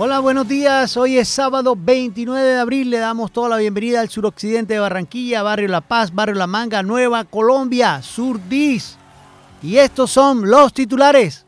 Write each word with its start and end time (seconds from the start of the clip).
Hola, 0.00 0.20
buenos 0.20 0.46
días. 0.46 0.96
Hoy 0.96 1.18
es 1.18 1.28
sábado 1.28 1.74
29 1.76 2.40
de 2.40 2.58
abril. 2.60 2.88
Le 2.88 2.98
damos 2.98 3.32
toda 3.32 3.48
la 3.48 3.56
bienvenida 3.56 4.00
al 4.00 4.08
suroccidente 4.08 4.74
de 4.74 4.78
Barranquilla, 4.78 5.42
Barrio 5.42 5.66
La 5.66 5.80
Paz, 5.80 6.14
Barrio 6.14 6.36
La 6.36 6.46
Manga, 6.46 6.84
Nueva 6.84 7.24
Colombia, 7.24 8.00
Surdis. 8.00 8.96
Y 9.60 9.78
estos 9.78 10.12
son 10.12 10.48
los 10.48 10.72
titulares. 10.72 11.44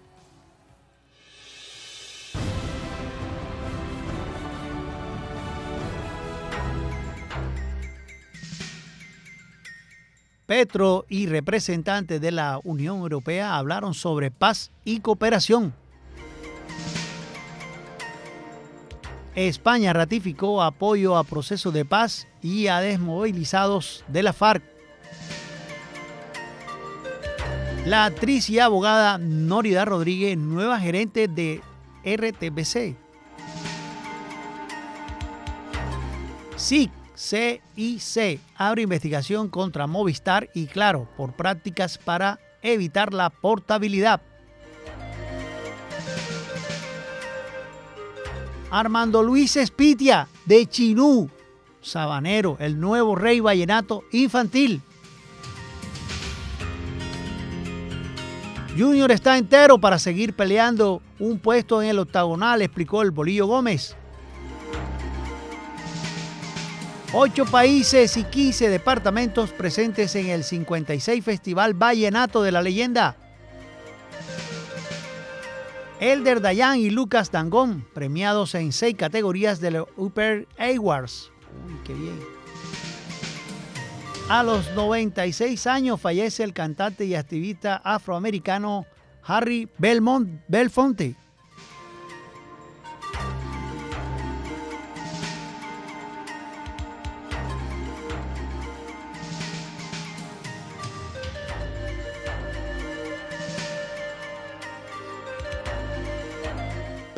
Petro 10.47 11.07
y 11.09 11.27
representantes 11.27 12.21
de 12.21 12.33
la 12.33 12.59
Unión 12.65 12.99
Europea 12.99 13.57
hablaron 13.57 13.95
sobre 13.95 14.33
paz 14.33 14.73
y 14.85 14.99
cooperación. 14.99 15.73
España 19.49 19.93
ratificó 19.93 20.63
apoyo 20.63 21.17
a 21.17 21.25
proceso 21.25 21.71
de 21.71 21.85
paz 21.85 22.29
y 22.43 22.67
a 22.67 22.81
desmovilizados 22.81 24.05
de 24.09 24.23
la 24.23 24.33
FARC. 24.33 24.63
La 27.87 28.05
actriz 28.05 28.51
y 28.51 28.59
abogada 28.59 29.19
Norida 29.19 29.85
Rodríguez, 29.85 30.37
nueva 30.37 30.79
gerente 30.79 31.29
de 31.29 31.63
RTBC. 32.05 32.97
SIC, 36.57 36.91
CIC, 37.15 38.41
abre 38.57 38.83
investigación 38.83 39.49
contra 39.49 39.87
Movistar 39.87 40.51
y 40.55 40.67
Claro 40.67 41.09
por 41.17 41.33
prácticas 41.33 41.97
para 41.97 42.39
evitar 42.63 43.15
la 43.15 43.31
portabilidad. 43.31 44.21
Armando 48.71 49.23
Luis 49.23 49.57
Espitia 49.57 50.29
de 50.45 50.67
Chinú, 50.67 51.29
Sabanero, 51.81 52.57
el 52.61 52.79
nuevo 52.79 53.17
rey 53.17 53.41
vallenato 53.41 54.05
infantil. 54.13 54.81
Junior 58.79 59.11
está 59.11 59.37
entero 59.37 59.79
para 59.79 59.99
seguir 59.99 60.35
peleando 60.35 61.03
un 61.19 61.41
puesto 61.41 61.83
en 61.83 61.89
el 61.89 61.99
octagonal, 61.99 62.63
explicó 62.63 63.03
el 63.03 63.11
Bolillo 63.11 63.47
Gómez. 63.47 63.97
Ocho 67.13 67.45
países 67.45 68.17
y 68.17 68.23
15 68.23 68.69
departamentos 68.69 69.51
presentes 69.51 70.15
en 70.15 70.29
el 70.29 70.45
56 70.45 71.25
Festival 71.25 71.75
Vallenato 71.75 72.41
de 72.41 72.53
la 72.53 72.63
Leyenda. 72.63 73.17
Elder 76.01 76.41
Dayan 76.41 76.79
y 76.79 76.89
Lucas 76.89 77.31
Dangón, 77.31 77.87
premiados 77.93 78.55
en 78.55 78.73
seis 78.73 78.97
categorías 78.97 79.61
de 79.61 79.71
los 79.71 79.89
Upper 79.99 80.49
Awards. 80.59 81.31
Qué 81.85 81.93
bien. 81.93 82.19
A 84.31 84.43
los 84.43 84.71
96 84.75 85.67
años 85.67 86.01
fallece 86.01 86.43
el 86.43 86.55
cantante 86.55 87.05
y 87.05 87.15
activista 87.15 87.77
afroamericano 87.85 88.87
Harry 89.25 89.69
Belmont 89.77 90.41
Belfonte. 90.49 91.17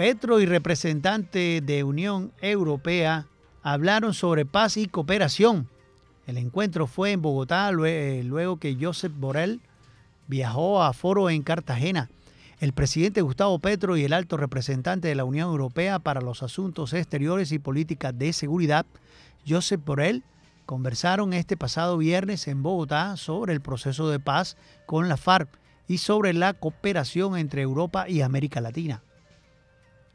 Petro 0.03 0.41
y 0.41 0.47
representantes 0.47 1.65
de 1.65 1.85
Unión 1.85 2.33
Europea 2.41 3.29
hablaron 3.63 4.15
sobre 4.15 4.45
paz 4.45 4.77
y 4.77 4.89
cooperación. 4.89 5.69
El 6.27 6.39
encuentro 6.39 6.89
fue 6.89 7.13
en 7.13 7.23
Bogotá 7.23 7.71
eh, 7.87 8.23
luego 8.25 8.57
que 8.57 8.77
Josep 8.81 9.13
Borrell 9.15 9.61
viajó 10.27 10.83
a 10.83 10.93
foro 10.93 11.31
en 11.31 11.45
Cartagena. 11.45 12.11
El 12.59 12.73
presidente 12.73 13.23
Gustavo 13.23 13.61
Petro 13.61 13.97
y 13.97 14.03
el 14.03 14.13
alto 14.13 14.37
representante 14.37 15.07
de 15.07 15.15
la 15.15 15.23
Unión 15.23 15.51
Europea 15.51 16.01
para 16.01 16.21
los 16.21 16.43
Asuntos 16.43 16.95
Exteriores 16.95 17.53
y 17.53 17.61
Políticas 17.61 18.19
de 18.19 18.33
Seguridad, 18.33 18.87
Josep 19.49 19.85
Borrell, 19.85 20.25
conversaron 20.67 21.33
este 21.33 21.57
pasado 21.57 21.97
viernes 21.97 22.49
en 22.49 22.65
Bogotá 22.65 23.17
sobre 23.17 23.53
el 23.53 23.61
proceso 23.61 24.11
de 24.11 24.19
paz 24.19 24.57
con 24.85 25.09
la 25.09 25.17
FARC 25.17 25.49
y 25.87 25.99
sobre 25.99 26.33
la 26.33 26.55
cooperación 26.55 27.39
entre 27.39 27.63
Europa 27.63 28.09
y 28.09 28.23
América 28.23 28.61
Latina. 28.61 29.05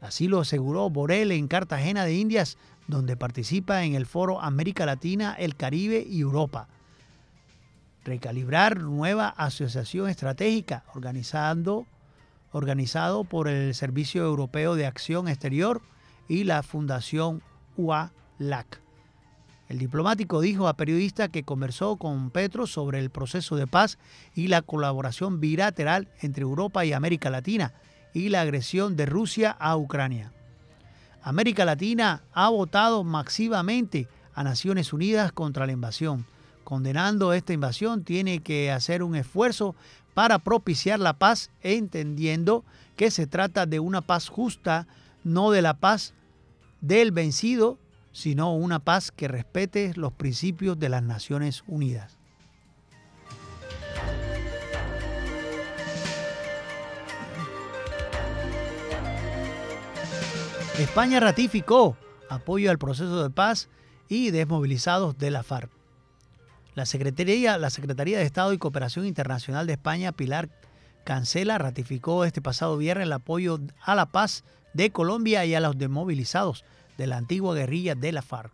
Así 0.00 0.28
lo 0.28 0.40
aseguró 0.40 0.88
Borel 0.90 1.32
en 1.32 1.48
Cartagena 1.48 2.04
de 2.04 2.14
Indias, 2.14 2.56
donde 2.86 3.16
participa 3.16 3.84
en 3.84 3.94
el 3.94 4.06
foro 4.06 4.40
América 4.40 4.86
Latina, 4.86 5.34
el 5.38 5.56
Caribe 5.56 6.04
y 6.08 6.20
Europa. 6.20 6.68
Recalibrar 8.04 8.78
nueva 8.80 9.28
asociación 9.28 10.08
estratégica 10.08 10.84
organizando, 10.94 11.86
organizado 12.52 13.24
por 13.24 13.48
el 13.48 13.74
Servicio 13.74 14.24
Europeo 14.24 14.76
de 14.76 14.86
Acción 14.86 15.28
Exterior 15.28 15.82
y 16.28 16.44
la 16.44 16.62
Fundación 16.62 17.42
UALAC. 17.76 18.80
El 19.68 19.78
diplomático 19.78 20.40
dijo 20.40 20.66
a 20.68 20.74
periodistas 20.74 21.28
que 21.28 21.42
conversó 21.42 21.96
con 21.96 22.30
Petro 22.30 22.66
sobre 22.66 23.00
el 23.00 23.10
proceso 23.10 23.56
de 23.56 23.66
paz 23.66 23.98
y 24.34 24.46
la 24.46 24.62
colaboración 24.62 25.40
bilateral 25.40 26.08
entre 26.22 26.42
Europa 26.42 26.86
y 26.86 26.94
América 26.94 27.28
Latina 27.28 27.74
y 28.12 28.28
la 28.28 28.40
agresión 28.40 28.96
de 28.96 29.06
Rusia 29.06 29.50
a 29.50 29.76
Ucrania. 29.76 30.32
América 31.22 31.64
Latina 31.64 32.22
ha 32.32 32.48
votado 32.48 33.04
masivamente 33.04 34.08
a 34.34 34.44
Naciones 34.44 34.92
Unidas 34.92 35.32
contra 35.32 35.66
la 35.66 35.72
invasión. 35.72 36.26
Condenando 36.64 37.32
esta 37.32 37.52
invasión, 37.52 38.04
tiene 38.04 38.40
que 38.40 38.70
hacer 38.70 39.02
un 39.02 39.16
esfuerzo 39.16 39.74
para 40.14 40.38
propiciar 40.38 40.98
la 41.00 41.14
paz, 41.14 41.50
entendiendo 41.62 42.64
que 42.96 43.10
se 43.10 43.26
trata 43.26 43.66
de 43.66 43.80
una 43.80 44.00
paz 44.00 44.28
justa, 44.28 44.86
no 45.24 45.50
de 45.50 45.62
la 45.62 45.74
paz 45.74 46.14
del 46.80 47.12
vencido, 47.12 47.78
sino 48.12 48.54
una 48.54 48.80
paz 48.80 49.12
que 49.12 49.28
respete 49.28 49.92
los 49.94 50.12
principios 50.12 50.78
de 50.78 50.88
las 50.88 51.02
Naciones 51.02 51.62
Unidas. 51.66 52.17
España 60.78 61.18
ratificó 61.18 61.96
apoyo 62.30 62.70
al 62.70 62.78
proceso 62.78 63.20
de 63.24 63.30
paz 63.30 63.68
y 64.08 64.30
desmovilizados 64.30 65.18
de 65.18 65.32
la 65.32 65.42
FARC. 65.42 65.70
La 66.76 66.86
Secretaría, 66.86 67.58
de 67.58 68.22
Estado 68.22 68.52
y 68.52 68.58
Cooperación 68.58 69.04
Internacional 69.04 69.66
de 69.66 69.72
España, 69.72 70.12
Pilar 70.12 70.48
Cancela, 71.02 71.58
ratificó 71.58 72.24
este 72.24 72.40
pasado 72.40 72.76
viernes 72.76 73.06
el 73.06 73.12
apoyo 73.12 73.58
a 73.82 73.96
la 73.96 74.06
paz 74.06 74.44
de 74.72 74.90
Colombia 74.92 75.44
y 75.44 75.56
a 75.56 75.60
los 75.60 75.76
desmovilizados 75.76 76.64
de 76.96 77.08
la 77.08 77.16
antigua 77.16 77.56
guerrilla 77.56 77.96
de 77.96 78.12
la 78.12 78.22
FARC. 78.22 78.52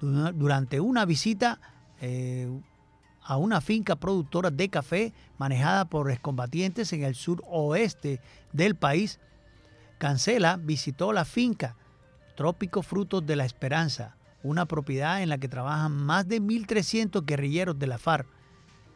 Durante 0.00 0.80
una 0.80 1.04
visita 1.04 1.60
eh, 2.00 2.50
a 3.22 3.36
una 3.36 3.60
finca 3.60 3.94
productora 3.94 4.50
de 4.50 4.68
café 4.70 5.12
manejada 5.38 5.84
por 5.84 6.10
excombatientes 6.10 6.92
en 6.92 7.04
el 7.04 7.14
sur 7.14 7.44
oeste 7.46 8.20
del 8.52 8.74
país, 8.74 9.20
Cancela 10.00 10.56
visitó 10.56 11.12
la 11.12 11.26
finca 11.26 11.76
Trópico 12.34 12.82
Frutos 12.82 13.26
de 13.26 13.36
la 13.36 13.44
Esperanza, 13.44 14.16
una 14.42 14.64
propiedad 14.64 15.22
en 15.22 15.28
la 15.28 15.36
que 15.36 15.46
trabajan 15.46 15.92
más 15.92 16.26
de 16.26 16.40
1.300 16.40 17.22
guerrilleros 17.26 17.78
de 17.78 17.86
la 17.86 17.98
FARC 17.98 18.26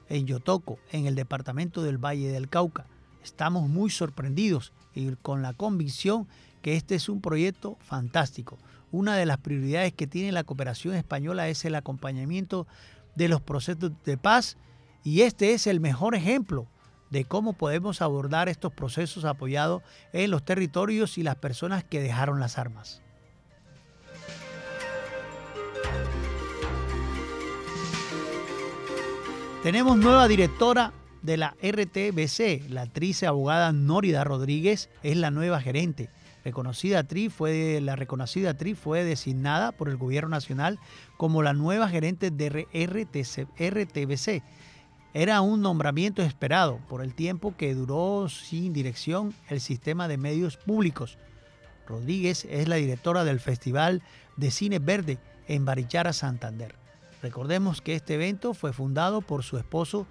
en 0.09 0.27
Yotoco, 0.27 0.79
en 0.93 1.05
el 1.05 1.15
departamento 1.15 1.83
del 1.83 1.99
Valle 1.99 2.33
del 2.33 2.49
Cauca. 2.49 2.87
Estamos 3.23 3.69
muy 3.69 3.91
sorprendidos 3.91 4.73
y 4.95 5.15
con 5.17 5.43
la 5.43 5.53
convicción 5.53 6.27
que 6.63 6.75
este 6.75 6.95
es 6.95 7.11
un 7.11 7.21
proyecto 7.21 7.77
fantástico. 7.83 8.57
Una 8.91 9.15
de 9.15 9.27
las 9.27 9.37
prioridades 9.37 9.93
que 9.93 10.07
tiene 10.07 10.33
la 10.33 10.45
cooperación 10.45 10.95
española 10.95 11.49
es 11.49 11.67
el 11.67 11.75
acompañamiento 11.75 12.67
de 13.15 13.29
los 13.29 13.43
procesos 13.43 13.93
de 14.07 14.17
paz 14.17 14.57
y 15.03 15.21
este 15.21 15.53
es 15.53 15.67
el 15.67 15.81
mejor 15.81 16.15
ejemplo 16.15 16.67
de 17.15 17.25
cómo 17.25 17.53
podemos 17.53 18.03
abordar 18.03 18.49
estos 18.49 18.73
procesos 18.73 19.25
apoyados 19.25 19.85
en 20.13 20.33
los 20.33 20.45
territorios 20.45 21.17
y 21.17 21.23
las 21.23 21.37
personas 21.37 21.85
que 21.85 22.01
dejaron 22.01 22.41
las 22.41 22.59
armas. 22.59 23.03
Tenemos 29.63 29.97
nueva 29.97 30.27
directora 30.27 30.93
de 31.23 31.37
la 31.37 31.55
RTBC, 31.63 32.69
la 32.69 32.83
actriz 32.83 33.23
y 33.23 33.27
abogada 33.27 33.73
Nórida 33.73 34.25
Rodríguez 34.25 34.91
es 35.05 35.17
la 35.17 35.31
nueva 35.31 35.61
gerente. 35.61 36.11
Reconocida 36.45 36.99
actriz 36.99 37.33
fue, 37.33 37.81
la 37.81 37.95
reconocida 37.95 38.51
actriz 38.51 38.77
fue 38.77 39.05
designada 39.05 39.71
por 39.71 39.89
el 39.89 39.97
gobierno 39.97 40.31
nacional 40.31 40.81
como 41.17 41.45
la 41.45 41.53
nueva 41.53 41.89
gerente 41.89 42.33
de 42.33 42.67
RTBC 43.57 44.43
era 45.15 45.41
un 45.43 45.63
nombramiento 45.63 46.23
esperado 46.23 46.81
por 46.89 47.01
el 47.01 47.15
tiempo 47.15 47.55
que 47.57 47.73
duró 47.73 48.29
sin 48.29 48.73
dirección 48.73 49.33
el 49.49 49.61
sistema 49.61 50.09
de 50.09 50.19
medios 50.19 50.57
públicos. 50.57 51.19
Rodríguez 51.87 52.45
es 52.51 52.67
la 52.67 52.77
directora 52.77 53.23
del 53.23 53.39
Festival 53.39 54.03
de 54.37 54.51
Cine 54.51 54.81
Verde 54.81 55.19
en 55.47 55.65
Barichara, 55.65 56.13
Santander. 56.13 56.75
Recordemos 57.23 57.81
que 57.81 57.95
este 57.95 58.15
evento 58.15 58.55
fue 58.55 58.73
fundado 58.73 59.21
por 59.21 59.45
su 59.45 59.57
esposo 59.57 60.09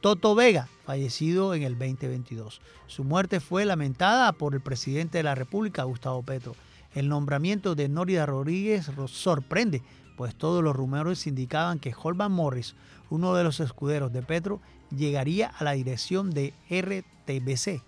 Toto 0.00 0.34
Vega, 0.34 0.68
fallecido 0.84 1.54
en 1.54 1.62
el 1.62 1.78
2022. 1.78 2.60
Su 2.88 3.04
muerte 3.04 3.38
fue 3.38 3.64
lamentada 3.64 4.32
por 4.32 4.54
el 4.54 4.60
presidente 4.60 5.18
de 5.18 5.24
la 5.24 5.36
República, 5.36 5.84
Gustavo 5.84 6.24
Petro. 6.24 6.56
El 6.92 7.08
nombramiento 7.08 7.76
de 7.76 7.88
Nórida 7.88 8.26
Rodríguez 8.26 8.90
sorprende, 9.06 9.82
pues 10.16 10.34
todos 10.34 10.64
los 10.64 10.74
rumores 10.74 11.26
indicaban 11.28 11.78
que 11.78 11.94
Holman 11.96 12.32
Morris, 12.32 12.74
uno 13.10 13.34
de 13.34 13.44
los 13.44 13.60
escuderos 13.60 14.12
de 14.12 14.22
Petro, 14.22 14.60
llegaría 14.90 15.48
a 15.48 15.64
la 15.64 15.72
dirección 15.72 16.30
de 16.30 16.54
RTBC. 16.70 17.82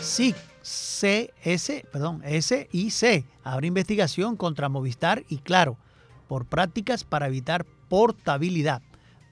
SIC, 0.00 0.36
CS, 0.62 1.82
perdón, 1.90 2.22
SIC 2.40 3.26
abre 3.42 3.66
investigación 3.66 4.36
contra 4.36 4.68
Movistar 4.68 5.24
y 5.28 5.38
Claro 5.38 5.76
por 6.28 6.46
prácticas 6.46 7.04
para 7.04 7.26
evitar 7.26 7.64
portabilidad. 7.88 8.82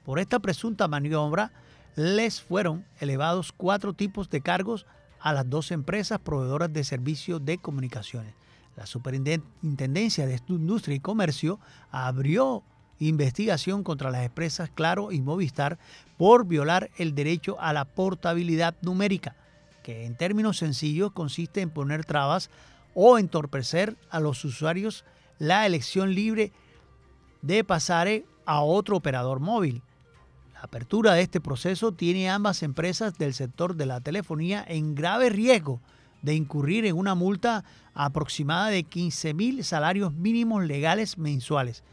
Por 0.05 0.19
esta 0.19 0.41
presunta 0.41 0.89
maniobra 0.89 1.53
les 1.95 2.41
fueron 2.41 2.85
elevados 3.01 3.53
cuatro 3.53 3.93
tipos 3.93 4.31
de 4.31 4.41
cargos 4.41 4.87
a 5.21 5.33
las 5.33 5.49
dos 5.49 5.71
empresas 5.71 6.19
proveedoras 6.19 6.73
de 6.73 6.85
servicios 6.85 7.45
de 7.45 7.59
comunicaciones. 7.59 8.35
La 8.77 8.87
Superintendencia 8.87 10.27
de 10.27 10.41
Industria 10.49 10.97
y 10.97 11.01
Comercio 11.01 11.61
abrió 11.91 12.63
investigación 12.99 13.83
contra 13.83 14.11
las 14.11 14.25
empresas 14.25 14.71
Claro 14.71 15.13
y 15.13 15.21
Movistar 15.21 15.79
por 16.17 16.47
violar 16.47 16.91
el 16.97 17.15
derecho 17.15 17.61
a 17.61 17.73
la 17.73 17.85
portabilidad 17.85 18.77
numérica 18.83 19.37
que 19.83 20.07
en 20.07 20.17
términos 20.17 20.59
sencillos 20.59 21.13
consiste 21.13 21.61
en 21.61 21.71
poner 21.71 22.05
trabas 22.05 22.51
o 22.95 23.19
entorpecer 23.19 23.97
a 24.11 24.21
los 24.21 24.45
usuarios 24.45 25.05
la 25.39 25.67
elección 25.67 26.15
libre 26.15 26.53
de 27.43 27.65
pasar 27.65 28.09
a 28.47 28.63
otro 28.63 28.97
operador 28.97 29.41
móvil. 29.41 29.83
La 30.55 30.61
apertura 30.61 31.15
de 31.15 31.23
este 31.23 31.41
proceso 31.41 31.93
tiene 31.93 32.31
ambas 32.31 32.63
empresas 32.63 33.19
del 33.19 33.35
sector 33.35 33.75
de 33.75 33.87
la 33.87 34.01
telefonía 34.01 34.65
en 34.67 34.95
grave 34.95 35.29
riesgo 35.29 35.81
de 36.23 36.35
incurrir 36.35 36.87
en 36.87 36.97
una 36.97 37.15
multa 37.15 37.65
aproximada 37.95 38.69
de 38.69 38.85
15 38.85 39.35
mil 39.35 39.65
salarios 39.65 40.15
mínimos 40.15 40.65
legales 40.65 41.19
mensuales, 41.19 41.85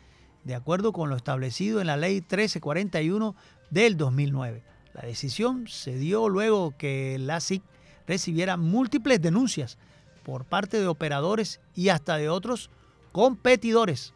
de 0.44 0.56
acuerdo 0.56 0.94
con 0.94 1.10
lo 1.10 1.16
establecido 1.16 1.82
en 1.82 1.88
la 1.88 1.98
Ley 1.98 2.16
1341 2.16 3.36
del 3.70 3.98
2009. 3.98 4.64
La 4.94 5.02
decisión 5.02 5.68
se 5.68 5.98
dio 5.98 6.30
luego 6.30 6.76
que 6.78 7.18
la 7.20 7.40
SIC 7.40 7.64
recibiera 8.08 8.58
múltiples 8.58 9.22
denuncias 9.22 9.78
por 10.24 10.46
parte 10.46 10.80
de 10.80 10.88
operadores 10.88 11.60
y 11.76 11.90
hasta 11.90 12.18
de 12.18 12.30
otros 12.30 12.70
competidores. 13.12 14.14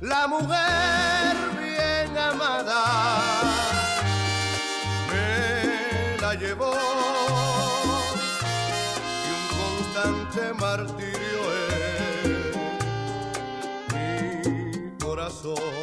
La 0.00 0.26
mujer 0.26 1.36
bien 1.58 2.18
amada 2.18 2.84
me 5.08 6.16
la 6.20 6.34
llevó 6.34 6.74
y 9.24 9.28
un 9.38 9.44
constante 9.58 10.52
martirio 10.60 11.40
es 11.70 12.34
mi 13.94 14.98
corazón. 14.98 15.81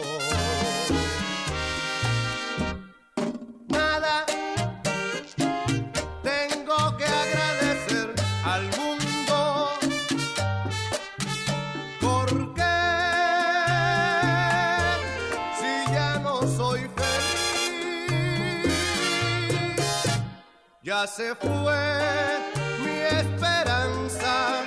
Se 21.08 21.34
fue 21.36 22.40
mi 22.84 23.00
esperanza, 23.20 24.64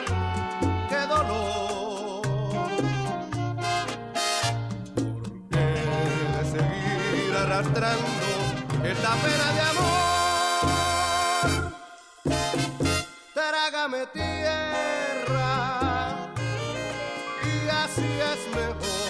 qué 0.88 1.06
dolor. 1.06 2.22
Porque 5.50 5.58
de 6.38 6.44
seguir 6.50 7.36
arrastrando 7.36 8.26
esta 8.82 9.12
pena 9.16 9.52
de 9.52 9.60
amor, 9.72 10.66
trágame 13.34 14.06
tierra 14.12 15.52
y 17.44 17.68
así 17.68 18.08
es 18.32 18.40
mejor. 18.56 19.02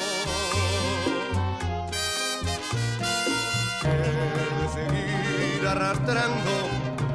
de 4.58 4.66
seguir 4.74 5.62
arrastrando 5.68 6.81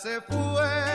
se 0.00 0.18
fue 0.22 0.89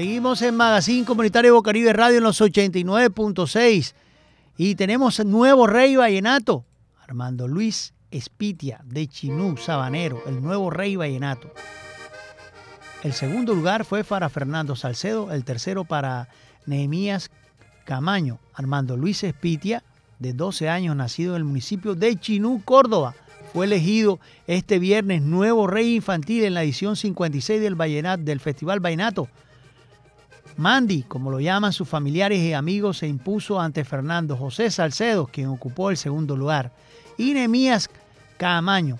Seguimos 0.00 0.40
en 0.40 0.56
Magazine 0.56 1.04
Comunitario 1.04 1.52
Bocaribe 1.52 1.92
Radio 1.92 2.16
en 2.16 2.24
los 2.24 2.40
89.6 2.40 3.92
y 4.56 4.74
tenemos 4.74 5.22
nuevo 5.26 5.66
rey 5.66 5.94
vallenato, 5.94 6.64
Armando 7.02 7.46
Luis 7.46 7.92
Espitia 8.10 8.80
de 8.86 9.06
Chinú, 9.08 9.58
Sabanero, 9.58 10.22
el 10.26 10.40
nuevo 10.40 10.70
rey 10.70 10.96
vallenato. 10.96 11.52
El 13.02 13.12
segundo 13.12 13.54
lugar 13.54 13.84
fue 13.84 14.02
para 14.02 14.30
Fernando 14.30 14.74
Salcedo, 14.74 15.32
el 15.32 15.44
tercero 15.44 15.84
para 15.84 16.30
Nehemías 16.64 17.30
Camaño. 17.84 18.38
Armando 18.54 18.96
Luis 18.96 19.22
Espitia, 19.22 19.84
de 20.18 20.32
12 20.32 20.70
años, 20.70 20.96
nacido 20.96 21.32
en 21.34 21.40
el 21.40 21.44
municipio 21.44 21.94
de 21.94 22.18
Chinú, 22.18 22.62
Córdoba, 22.64 23.14
fue 23.52 23.66
elegido 23.66 24.18
este 24.46 24.78
viernes 24.78 25.20
nuevo 25.20 25.66
rey 25.66 25.96
infantil 25.96 26.44
en 26.44 26.54
la 26.54 26.62
edición 26.62 26.96
56 26.96 27.60
del, 27.60 27.76
del 28.24 28.40
Festival 28.40 28.80
Vallenato. 28.80 29.28
Mandy, 30.60 31.04
como 31.04 31.30
lo 31.30 31.40
llaman 31.40 31.72
sus 31.72 31.88
familiares 31.88 32.38
y 32.38 32.52
amigos, 32.52 32.98
se 32.98 33.08
impuso 33.08 33.58
ante 33.58 33.82
Fernando 33.82 34.36
José 34.36 34.70
Salcedo, 34.70 35.26
quien 35.26 35.46
ocupó 35.46 35.88
el 35.88 35.96
segundo 35.96 36.36
lugar, 36.36 36.70
y 37.16 37.32
Nemías 37.32 37.88
Camaño, 38.36 38.98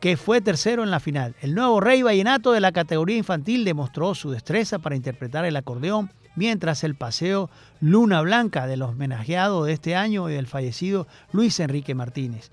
que 0.00 0.16
fue 0.16 0.40
tercero 0.40 0.82
en 0.82 0.90
la 0.90 0.98
final. 0.98 1.34
El 1.42 1.54
nuevo 1.54 1.78
rey 1.80 2.00
vallenato 2.00 2.52
de 2.52 2.60
la 2.60 2.72
categoría 2.72 3.18
infantil 3.18 3.66
demostró 3.66 4.14
su 4.14 4.30
destreza 4.30 4.78
para 4.78 4.96
interpretar 4.96 5.44
el 5.44 5.56
acordeón, 5.56 6.10
mientras 6.36 6.84
el 6.84 6.94
paseo 6.94 7.50
Luna 7.80 8.22
Blanca 8.22 8.66
de 8.66 8.78
los 8.78 8.92
homenajeados 8.92 9.66
de 9.66 9.74
este 9.74 9.94
año 9.94 10.30
y 10.30 10.32
del 10.32 10.46
fallecido 10.46 11.06
Luis 11.32 11.60
Enrique 11.60 11.94
Martínez. 11.94 12.50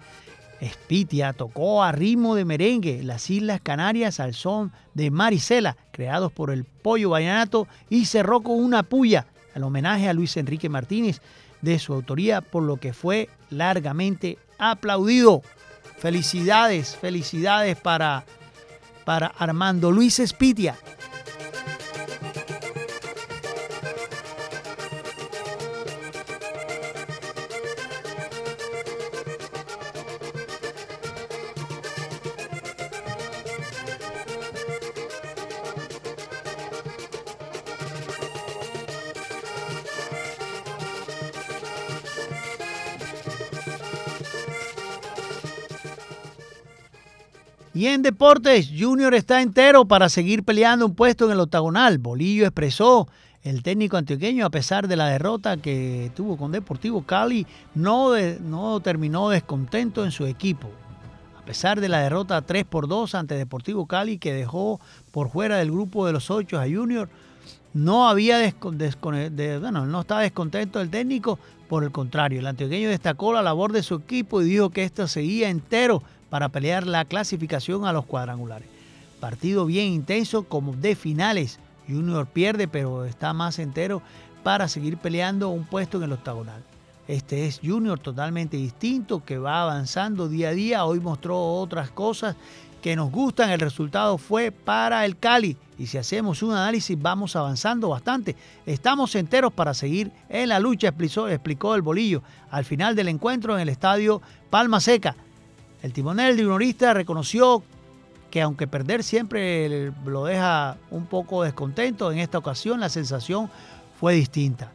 Espitia 0.63 1.33
tocó 1.33 1.83
a 1.83 1.91
ritmo 1.91 2.35
de 2.35 2.45
merengue 2.45 3.03
las 3.03 3.29
Islas 3.29 3.59
Canarias 3.61 4.19
al 4.19 4.33
son 4.33 4.71
de 4.93 5.11
Marisela, 5.11 5.77
creados 5.91 6.31
por 6.31 6.51
el 6.51 6.63
Pollo 6.63 7.11
Vallenato, 7.11 7.67
y 7.89 8.05
cerró 8.05 8.41
con 8.41 8.55
una 8.63 8.83
puya 8.83 9.27
al 9.53 9.63
homenaje 9.63 10.07
a 10.07 10.13
Luis 10.13 10.37
Enrique 10.37 10.69
Martínez 10.69 11.21
de 11.61 11.79
su 11.79 11.93
autoría, 11.93 12.41
por 12.41 12.63
lo 12.63 12.77
que 12.77 12.93
fue 12.93 13.29
largamente 13.49 14.37
aplaudido. 14.57 15.41
Felicidades, 15.97 16.95
felicidades 16.95 17.77
para, 17.77 18.25
para 19.05 19.27
Armando 19.27 19.91
Luis 19.91 20.19
Espitia. 20.19 20.77
Deportes, 48.03 48.69
Junior 48.77 49.15
está 49.15 49.41
entero 49.41 49.85
para 49.85 50.09
seguir 50.09 50.43
peleando 50.43 50.85
un 50.85 50.93
puesto 50.93 51.25
en 51.25 51.31
el 51.31 51.39
octagonal. 51.39 51.97
Bolillo 51.97 52.43
expresó 52.43 53.07
el 53.41 53.63
técnico 53.63 53.97
antioqueño, 53.97 54.45
a 54.45 54.49
pesar 54.49 54.87
de 54.87 54.95
la 54.95 55.07
derrota 55.07 55.57
que 55.57 56.11
tuvo 56.15 56.37
con 56.37 56.51
Deportivo 56.51 57.03
Cali, 57.03 57.47
no, 57.73 58.11
no 58.41 58.79
terminó 58.81 59.29
descontento 59.29 60.05
en 60.05 60.11
su 60.11 60.25
equipo. 60.25 60.69
A 61.41 61.45
pesar 61.45 61.81
de 61.81 61.89
la 61.89 61.99
derrota 61.99 62.41
3 62.41 62.63
por 62.65 62.87
2 62.87 63.15
ante 63.15 63.35
Deportivo 63.35 63.85
Cali, 63.85 64.17
que 64.17 64.33
dejó 64.33 64.79
por 65.11 65.29
fuera 65.29 65.57
del 65.57 65.71
grupo 65.71 66.05
de 66.05 66.13
los 66.13 66.29
ocho 66.29 66.59
a 66.59 66.63
Junior, 66.63 67.09
no 67.73 68.07
había 68.07 68.37
bueno, 68.61 69.85
no 69.87 70.01
estaba 70.01 70.21
descontento 70.21 70.79
el 70.79 70.89
técnico, 70.89 71.39
por 71.67 71.83
el 71.83 71.91
contrario, 71.91 72.39
el 72.39 72.47
antioqueño 72.47 72.89
destacó 72.89 73.33
la 73.33 73.41
labor 73.41 73.71
de 73.71 73.81
su 73.81 73.95
equipo 73.95 74.41
y 74.41 74.45
dijo 74.45 74.69
que 74.69 74.83
esto 74.83 75.07
seguía 75.07 75.49
entero 75.49 76.03
para 76.33 76.49
pelear 76.49 76.87
la 76.87 77.05
clasificación 77.05 77.85
a 77.85 77.93
los 77.93 78.07
cuadrangulares. 78.07 78.67
Partido 79.19 79.67
bien 79.67 79.93
intenso 79.93 80.45
como 80.45 80.73
de 80.73 80.95
finales. 80.95 81.59
Junior 81.87 82.25
pierde, 82.25 82.67
pero 82.67 83.05
está 83.05 83.33
más 83.33 83.59
entero 83.59 84.01
para 84.41 84.67
seguir 84.67 84.97
peleando 84.97 85.49
un 85.49 85.63
puesto 85.63 85.97
en 85.97 86.05
el 86.05 86.13
octagonal. 86.13 86.63
Este 87.07 87.45
es 87.45 87.59
Junior 87.63 87.99
totalmente 87.99 88.57
distinto, 88.57 89.23
que 89.23 89.37
va 89.37 89.61
avanzando 89.61 90.27
día 90.27 90.49
a 90.49 90.53
día. 90.53 90.85
Hoy 90.85 90.99
mostró 90.99 91.39
otras 91.39 91.91
cosas 91.91 92.35
que 92.81 92.95
nos 92.95 93.11
gustan. 93.11 93.51
El 93.51 93.59
resultado 93.59 94.17
fue 94.17 94.49
para 94.49 95.05
el 95.05 95.19
Cali. 95.19 95.55
Y 95.77 95.85
si 95.85 95.99
hacemos 95.99 96.41
un 96.41 96.53
análisis, 96.53 96.99
vamos 96.99 97.35
avanzando 97.35 97.89
bastante. 97.89 98.35
Estamos 98.65 99.13
enteros 99.13 99.53
para 99.53 99.75
seguir 99.75 100.11
en 100.29 100.49
la 100.49 100.59
lucha, 100.59 100.87
explicó, 100.87 101.27
explicó 101.27 101.75
el 101.75 101.83
bolillo 101.83 102.23
al 102.49 102.65
final 102.65 102.95
del 102.95 103.09
encuentro 103.09 103.53
en 103.53 103.61
el 103.61 103.69
estadio 103.69 104.19
Palma 104.49 104.79
Seca. 104.79 105.15
El 105.83 105.91
timonel 105.91 106.37
de 106.37 106.43
Juniorista 106.43 106.93
reconoció 106.93 107.61
que 108.31 108.41
aunque 108.41 108.67
perder 108.67 109.03
siempre 109.03 109.91
lo 110.05 110.23
deja 110.23 110.77
un 110.89 111.05
poco 111.07 111.43
descontento, 111.43 112.09
en 112.09 112.19
esta 112.19 112.37
ocasión 112.37 112.79
la 112.79 112.87
sensación 112.87 113.51
fue 113.99 114.13
distinta. 114.13 114.71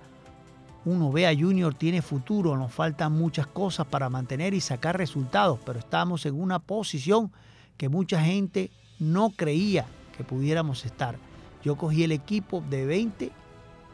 Uno 0.84 1.10
ve 1.10 1.26
a 1.26 1.34
Junior 1.34 1.72
tiene 1.72 2.02
futuro, 2.02 2.58
nos 2.58 2.72
faltan 2.72 3.12
muchas 3.12 3.46
cosas 3.46 3.86
para 3.86 4.10
mantener 4.10 4.52
y 4.52 4.60
sacar 4.60 4.98
resultados, 4.98 5.58
pero 5.64 5.78
estamos 5.78 6.26
en 6.26 6.38
una 6.38 6.58
posición 6.58 7.32
que 7.78 7.88
mucha 7.88 8.22
gente 8.22 8.70
no 8.98 9.30
creía 9.30 9.86
que 10.14 10.24
pudiéramos 10.24 10.84
estar. 10.84 11.16
Yo 11.64 11.76
cogí 11.76 12.04
el 12.04 12.12
equipo 12.12 12.62
de 12.68 12.84
20 12.84 13.32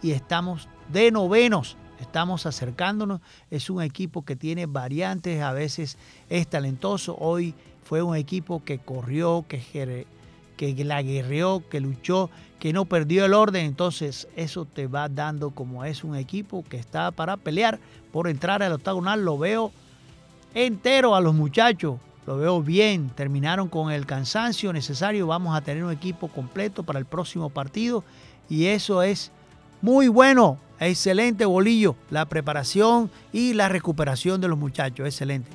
y 0.03 0.11
estamos 0.11 0.69
de 0.93 1.13
novenos 1.13 1.77
estamos 2.05 2.47
acercándonos. 2.47 3.21
Es 3.51 3.71
un 3.71 3.83
equipo 3.83 4.25
que 4.25 4.37
tiene 4.37 4.67
variantes, 4.67 5.43
a 5.43 5.53
veces 5.53 5.99
es 6.31 6.47
talentoso. 6.47 7.17
Hoy 7.19 7.55
fue 7.83 8.03
un 8.03 8.17
equipo 8.17 8.63
que 8.65 8.79
corrió, 8.79 9.45
que, 9.49 10.07
que 10.57 10.85
la 10.85 11.03
guerreó, 11.03 11.63
que 11.69 11.81
luchó, 11.81 12.31
que 12.59 12.73
no 12.73 12.85
perdió 12.85 13.25
el 13.25 13.35
orden. 13.35 13.67
Entonces 13.67 14.29
eso 14.37 14.65
te 14.65 14.87
va 14.87 15.09
dando 15.09 15.51
como 15.51 15.85
es 15.85 16.05
un 16.05 16.17
equipo 16.17 16.65
que 16.69 16.77
está 16.77 17.11
para 17.11 17.37
pelear 17.37 17.81
por 18.13 18.29
entrar 18.29 18.63
al 18.63 18.73
octagonal. 18.73 19.25
Lo 19.25 19.39
veo 19.39 19.73
entero 20.55 21.15
a 21.15 21.21
los 21.21 21.35
muchachos. 21.35 21.99
Lo 22.27 22.39
veo 22.39 22.63
bien, 22.63 23.11
terminaron 23.11 23.69
con 23.69 23.93
el 23.93 24.07
cansancio 24.07 24.73
necesario, 24.73 25.27
vamos 25.27 25.55
a 25.55 25.61
tener 25.61 25.85
un 25.85 25.93
equipo 25.93 26.29
completo 26.29 26.83
para 26.83 26.99
el 26.99 27.05
próximo 27.05 27.51
partido 27.51 28.03
y 28.49 28.67
eso 28.67 29.03
es 29.03 29.31
muy 29.85 30.09
bueno 30.09 30.59
Excelente 30.81 31.45
bolillo, 31.45 31.95
la 32.11 32.27
preparación 32.27 33.11
y 33.33 33.53
la 33.53 33.69
recuperación 33.69 34.41
de 34.41 34.49
los 34.49 34.59
muchachos, 34.59 35.07
excelente. 35.07 35.49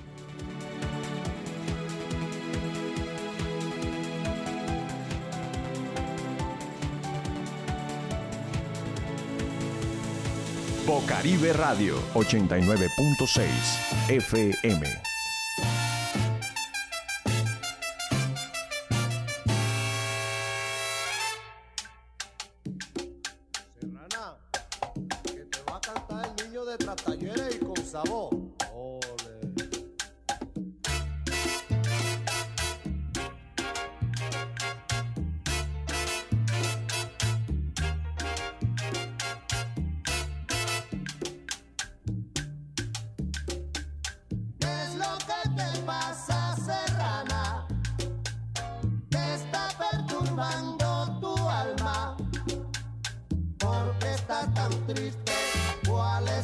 Bocaribe 10.88 11.54
Radio 11.54 11.96
89.6 12.14 14.10
FM. 14.10 15.09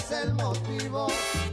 Puede 0.07 1.44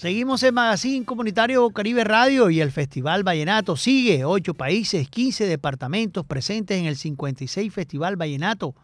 Seguimos 0.00 0.42
en 0.44 0.54
Magazine 0.54 1.04
Comunitario 1.04 1.68
Caribe 1.72 2.04
Radio 2.04 2.48
y 2.48 2.62
el 2.62 2.72
Festival 2.72 3.22
Vallenato 3.22 3.76
sigue. 3.76 4.24
Ocho 4.24 4.54
países, 4.54 5.10
15 5.10 5.44
departamentos 5.44 6.24
presentes 6.24 6.78
en 6.78 6.86
el 6.86 6.96
56 6.96 7.70
Festival 7.70 8.16
Vallenato. 8.16 8.74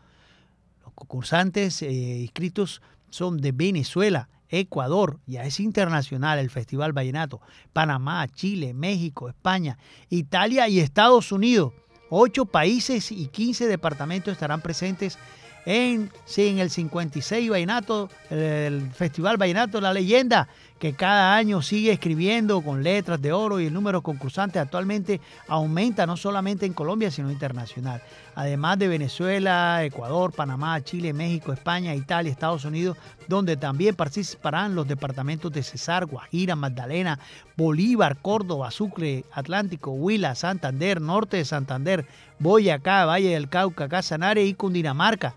Los 0.85 0.93
concursantes 0.93 1.81
eh, 1.81 1.91
inscritos 2.21 2.83
son 3.09 3.39
de 3.39 3.53
Venezuela, 3.53 4.29
Ecuador, 4.51 5.19
ya 5.25 5.45
es 5.45 5.59
internacional 5.59 6.39
el 6.39 6.51
Festival 6.51 6.93
Vallenato, 6.93 7.41
Panamá, 7.73 8.29
Chile, 8.29 8.75
México, 8.75 9.31
España, 9.31 9.79
Italia 10.11 10.69
y 10.69 10.81
Estados 10.81 11.33
Unidos. 11.33 11.73
Ocho 12.11 12.45
países 12.45 13.11
y 13.11 13.29
15 13.29 13.69
departamentos 13.69 14.33
estarán 14.33 14.61
presentes 14.61 15.17
en, 15.17 15.46
sí, 15.67 16.47
en 16.47 16.59
el 16.61 16.71
56 16.71 17.51
Vallenato, 17.51 18.09
el 18.31 18.89
Festival 18.93 19.37
Vallenato 19.37 19.81
La 19.81 19.93
Leyenda, 19.93 20.49
que 20.79 20.93
cada 20.93 21.35
año 21.35 21.61
sigue 21.61 21.91
escribiendo 21.91 22.61
con 22.61 22.85
letras 22.85 23.21
de 23.21 23.33
oro 23.33 23.59
y 23.59 23.67
el 23.67 23.73
número 23.73 23.99
de 23.99 24.05
concursantes 24.05 24.63
actualmente 24.63 25.21
aumenta 25.49 26.07
no 26.07 26.17
solamente 26.17 26.67
en 26.67 26.73
Colombia, 26.73 27.11
sino 27.11 27.33
internacional. 27.33 28.01
Además 28.37 28.79
de 28.79 28.87
Venezuela, 28.87 29.83
Ecuador, 29.83 30.33
Panamá, 30.33 30.81
Chile, 30.83 31.13
México, 31.13 31.53
España, 31.53 31.97
Italia, 31.97 32.31
Estados 32.31 32.65
Unidos, 32.65 32.97
donde 33.27 33.57
también 33.57 33.97
participarán 33.97 34.77
los 34.77 34.87
departamentos 34.87 35.51
de 35.51 35.65
Cesar, 35.65 36.07
Guajira, 36.07 36.55
Magdalena, 36.55 37.19
Bolívar, 37.57 38.19
Córdoba, 38.19 38.71
Sucre, 38.71 39.25
Atlántico, 39.33 39.91
Huila, 39.91 40.37
Santander, 40.37 41.01
Norte 41.01 41.39
de 41.39 41.45
Santander, 41.45 42.07
Boyacá, 42.39 43.05
Valle 43.07 43.31
del 43.31 43.49
Cauca, 43.49 43.89
Casanare 43.89 44.45
y 44.45 44.55
Cundinamarca. 44.55 45.35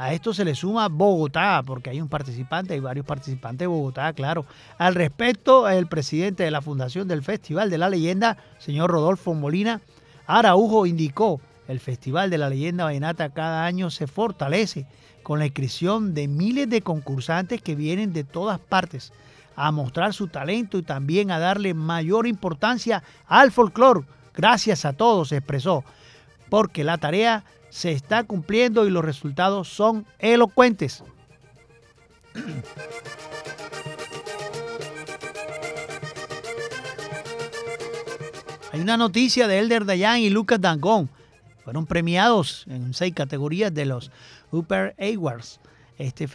A 0.00 0.14
esto 0.14 0.32
se 0.32 0.46
le 0.46 0.54
suma 0.54 0.88
Bogotá, 0.88 1.62
porque 1.62 1.90
hay 1.90 2.00
un 2.00 2.08
participante, 2.08 2.72
hay 2.72 2.80
varios 2.80 3.04
participantes 3.04 3.58
de 3.58 3.66
Bogotá, 3.66 4.10
claro. 4.14 4.46
Al 4.78 4.94
respecto, 4.94 5.68
el 5.68 5.88
presidente 5.88 6.42
de 6.42 6.50
la 6.50 6.62
Fundación 6.62 7.06
del 7.06 7.22
Festival 7.22 7.68
de 7.68 7.76
la 7.76 7.90
Leyenda, 7.90 8.38
señor 8.56 8.90
Rodolfo 8.90 9.34
Molina 9.34 9.82
Araujo, 10.26 10.86
indicó, 10.86 11.38
el 11.68 11.80
Festival 11.80 12.30
de 12.30 12.38
la 12.38 12.48
Leyenda 12.48 12.84
Vallenata 12.84 13.28
cada 13.28 13.66
año 13.66 13.90
se 13.90 14.06
fortalece 14.06 14.86
con 15.22 15.38
la 15.38 15.44
inscripción 15.44 16.14
de 16.14 16.28
miles 16.28 16.70
de 16.70 16.80
concursantes 16.80 17.60
que 17.60 17.74
vienen 17.74 18.14
de 18.14 18.24
todas 18.24 18.58
partes 18.58 19.12
a 19.54 19.70
mostrar 19.70 20.14
su 20.14 20.28
talento 20.28 20.78
y 20.78 20.82
también 20.82 21.30
a 21.30 21.38
darle 21.38 21.74
mayor 21.74 22.26
importancia 22.26 23.02
al 23.26 23.52
folclore. 23.52 24.06
Gracias 24.34 24.86
a 24.86 24.94
todos, 24.94 25.30
expresó, 25.32 25.84
porque 26.48 26.84
la 26.84 26.96
tarea 26.96 27.44
se 27.70 27.92
está 27.92 28.24
cumpliendo 28.24 28.86
y 28.86 28.90
los 28.90 29.04
resultados 29.04 29.68
son 29.68 30.04
elocuentes. 30.18 31.02
Hay 38.72 38.80
una 38.80 38.96
noticia 38.96 39.48
de 39.48 39.58
Elder 39.58 39.84
Dayan 39.84 40.20
y 40.20 40.30
Lucas 40.30 40.60
Dangón. 40.60 41.10
Fueron 41.64 41.86
premiados 41.86 42.64
en 42.68 42.94
seis 42.94 43.12
categorías 43.14 43.74
de 43.74 43.84
los 43.84 44.12
Upper 44.52 44.94
Awards. 44.98 45.58
Este, 45.98 46.28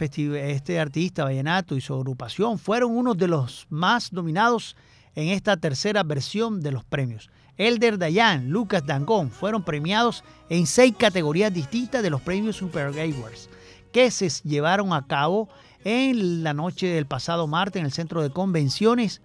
este 0.52 0.78
artista 0.78 1.24
vallenato 1.24 1.76
y 1.76 1.80
su 1.80 1.94
agrupación 1.94 2.58
fueron 2.58 2.96
uno 2.96 3.14
de 3.14 3.26
los 3.26 3.66
más 3.68 4.12
nominados 4.12 4.76
en 5.14 5.28
esta 5.28 5.56
tercera 5.56 6.02
versión 6.02 6.60
de 6.62 6.72
los 6.72 6.84
premios. 6.84 7.30
Elder 7.58 7.98
Dayan, 7.98 8.50
Lucas 8.50 8.84
Dangón 8.84 9.30
fueron 9.30 9.62
premiados 9.62 10.24
en 10.48 10.66
seis 10.66 10.94
categorías 10.96 11.52
distintas 11.52 12.02
de 12.02 12.10
los 12.10 12.20
premios 12.20 12.56
Super 12.56 12.86
Awards 12.88 13.48
que 13.92 14.10
se 14.10 14.28
llevaron 14.46 14.92
a 14.92 15.06
cabo 15.06 15.48
en 15.82 16.42
la 16.42 16.52
noche 16.52 16.86
del 16.88 17.06
pasado 17.06 17.46
martes 17.46 17.80
en 17.80 17.86
el 17.86 17.92
centro 17.92 18.22
de 18.22 18.30
convenciones 18.30 19.22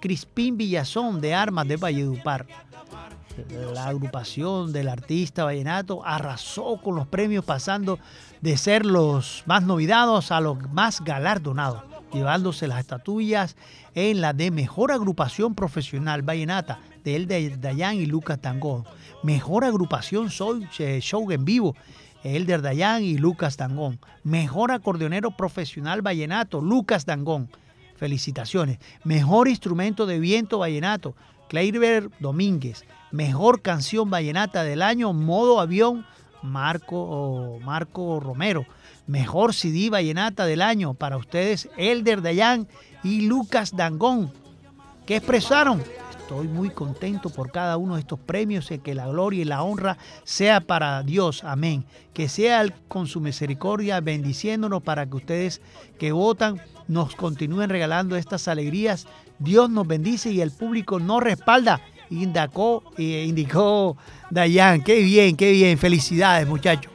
Crispín 0.00 0.58
Villazón 0.58 1.20
de 1.20 1.34
Armas 1.34 1.66
de 1.66 1.76
Valledupar. 1.76 2.46
La 3.72 3.86
agrupación 3.86 4.72
del 4.72 4.88
artista 4.88 5.44
vallenato 5.44 6.04
arrasó 6.04 6.80
con 6.82 6.94
los 6.94 7.06
premios 7.06 7.44
pasando 7.44 7.98
de 8.40 8.56
ser 8.56 8.84
los 8.84 9.42
más 9.46 9.62
novidados 9.62 10.30
a 10.32 10.40
los 10.40 10.58
más 10.72 11.02
galardonados, 11.02 11.82
llevándose 12.12 12.66
las 12.66 12.80
estatuillas 12.80 13.56
en 13.94 14.20
la 14.20 14.32
de 14.32 14.50
mejor 14.50 14.92
agrupación 14.92 15.54
profesional 15.54 16.22
vallenata 16.22 16.80
de 17.06 17.16
el 17.16 17.28
de 17.28 17.56
Dayan 17.56 17.94
y 17.94 18.06
Lucas 18.06 18.40
Tangón. 18.40 18.84
Mejor 19.22 19.64
agrupación 19.64 20.30
soy 20.30 20.66
eh, 20.78 20.98
show 21.00 21.30
en 21.30 21.44
vivo. 21.44 21.76
Elder 22.24 22.60
Dayan 22.60 23.04
y 23.04 23.16
Lucas 23.16 23.56
Tangón. 23.56 24.00
Mejor 24.24 24.72
acordeonero 24.72 25.30
profesional 25.30 26.02
vallenato, 26.02 26.60
Lucas 26.60 27.04
Tangón. 27.04 27.48
Felicitaciones. 27.96 28.78
Mejor 29.04 29.46
instrumento 29.46 30.04
de 30.06 30.18
viento 30.18 30.58
vallenato, 30.58 31.14
Kleiber 31.48 32.10
Domínguez. 32.18 32.84
Mejor 33.12 33.62
canción 33.62 34.10
vallenata 34.10 34.64
del 34.64 34.82
año, 34.82 35.12
Modo 35.12 35.60
Avión, 35.60 36.04
Marco, 36.42 37.60
Marco 37.62 38.18
Romero. 38.18 38.66
Mejor 39.06 39.54
CD 39.54 39.90
vallenata 39.90 40.44
del 40.46 40.60
año 40.60 40.94
para 40.94 41.16
ustedes, 41.16 41.68
Elder 41.76 42.20
Dayan 42.20 42.66
y 43.04 43.20
Lucas 43.20 43.76
Dangón. 43.76 44.32
¿Qué 45.06 45.16
expresaron? 45.16 45.84
Estoy 46.26 46.48
muy 46.48 46.70
contento 46.70 47.30
por 47.30 47.52
cada 47.52 47.76
uno 47.76 47.94
de 47.94 48.00
estos 48.00 48.18
premios 48.18 48.72
y 48.72 48.78
que 48.80 48.96
la 48.96 49.06
gloria 49.06 49.42
y 49.42 49.44
la 49.44 49.62
honra 49.62 49.96
sea 50.24 50.60
para 50.60 51.04
Dios. 51.04 51.44
Amén. 51.44 51.84
Que 52.14 52.28
sea 52.28 52.66
con 52.88 53.06
su 53.06 53.20
misericordia 53.20 54.00
bendiciéndonos 54.00 54.82
para 54.82 55.06
que 55.06 55.14
ustedes 55.14 55.60
que 56.00 56.10
votan 56.10 56.60
nos 56.88 57.14
continúen 57.14 57.70
regalando 57.70 58.16
estas 58.16 58.48
alegrías. 58.48 59.06
Dios 59.38 59.70
nos 59.70 59.86
bendice 59.86 60.32
y 60.32 60.40
el 60.40 60.50
público 60.50 60.98
nos 60.98 61.22
respalda. 61.22 61.80
Indicó, 62.10 62.82
eh, 62.98 63.24
indicó 63.28 63.96
Dayan. 64.28 64.82
Qué 64.82 65.02
bien, 65.02 65.36
qué 65.36 65.52
bien. 65.52 65.78
Felicidades, 65.78 66.48
muchachos. 66.48 66.90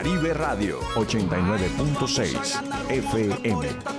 Caribe 0.00 0.32
Radio 0.32 0.78
89.6 0.94 2.62
FM. 2.88 3.90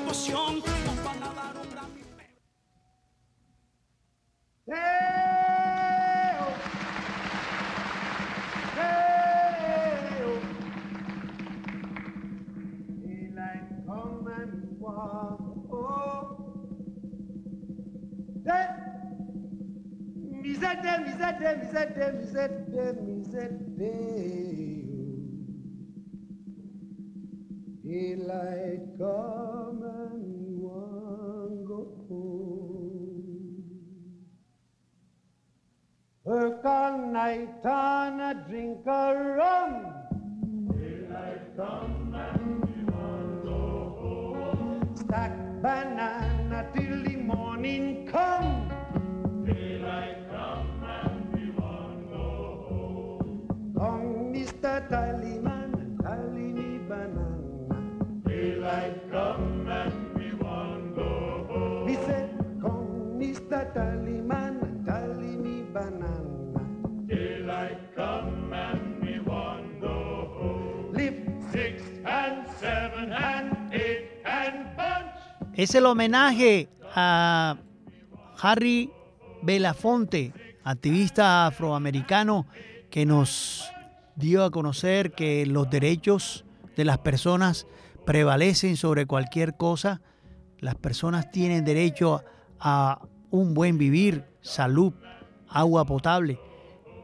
Like 27.93 28.97
God. 28.97 29.40
Es 75.61 75.75
el 75.75 75.85
homenaje 75.85 76.69
a 76.95 77.55
Harry 78.41 78.89
Belafonte, 79.43 80.33
activista 80.63 81.45
afroamericano 81.45 82.47
que 82.89 83.05
nos 83.05 83.69
dio 84.15 84.43
a 84.43 84.49
conocer 84.49 85.11
que 85.11 85.45
los 85.45 85.69
derechos 85.69 86.45
de 86.75 86.83
las 86.83 86.97
personas 86.97 87.67
prevalecen 88.07 88.75
sobre 88.75 89.05
cualquier 89.05 89.55
cosa. 89.55 90.01
Las 90.57 90.73
personas 90.73 91.29
tienen 91.29 91.63
derecho 91.63 92.23
a 92.59 92.99
un 93.29 93.53
buen 93.53 93.77
vivir, 93.77 94.25
salud, 94.41 94.93
agua 95.47 95.85
potable. 95.85 96.39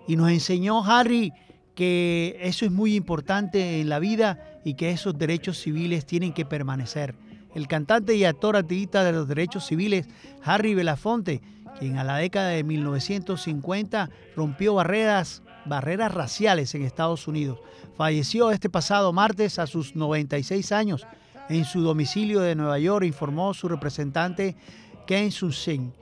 Y 0.08 0.16
nos 0.16 0.32
enseñó 0.32 0.84
Harry 0.84 1.32
que 1.76 2.40
eso 2.42 2.66
es 2.66 2.72
muy 2.72 2.96
importante 2.96 3.82
en 3.82 3.88
la 3.88 4.00
vida 4.00 4.60
y 4.66 4.74
que 4.74 4.90
esos 4.90 5.16
derechos 5.16 5.60
civiles 5.60 6.08
tienen 6.08 6.34
que 6.34 6.44
permanecer. 6.44 7.27
El 7.58 7.68
cantante 7.68 8.14
y 8.14 8.24
actor 8.24 8.56
activista 8.56 9.04
de 9.04 9.12
los 9.12 9.28
derechos 9.28 9.66
civiles, 9.66 10.08
Harry 10.44 10.76
Belafonte, 10.76 11.42
quien 11.80 11.98
a 11.98 12.04
la 12.04 12.18
década 12.18 12.50
de 12.50 12.64
1950 12.64 14.12
rompió 14.36 14.76
barreras, 14.76 15.42
raciales 15.66 16.76
en 16.76 16.84
Estados 16.84 17.28
Unidos. 17.28 17.58
Falleció 17.96 18.52
este 18.52 18.70
pasado 18.70 19.12
martes 19.12 19.58
a 19.58 19.66
sus 19.66 19.96
96 19.96 20.72
años 20.72 21.08
en 21.50 21.66
su 21.66 21.82
domicilio 21.82 22.42
de 22.42 22.54
Nueva 22.54 22.78
York, 22.78 23.04
informó 23.08 23.56
su 23.56 23.68
representante 23.68 24.56
Ken 25.08 25.32
Sun 25.32 25.94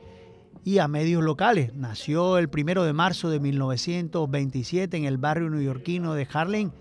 y 0.66 0.80
a 0.80 0.90
medios 0.90 1.24
locales. 1.24 1.74
Nació 1.74 2.38
el 2.38 2.50
primero 2.50 2.84
de 2.84 2.92
marzo 2.92 3.30
de 3.30 3.40
1927 3.40 4.98
en 4.98 5.06
el 5.06 5.18
barrio 5.18 5.50
neoyorquino 5.50 6.16
de 6.16 6.28
Harlem, 6.34 6.72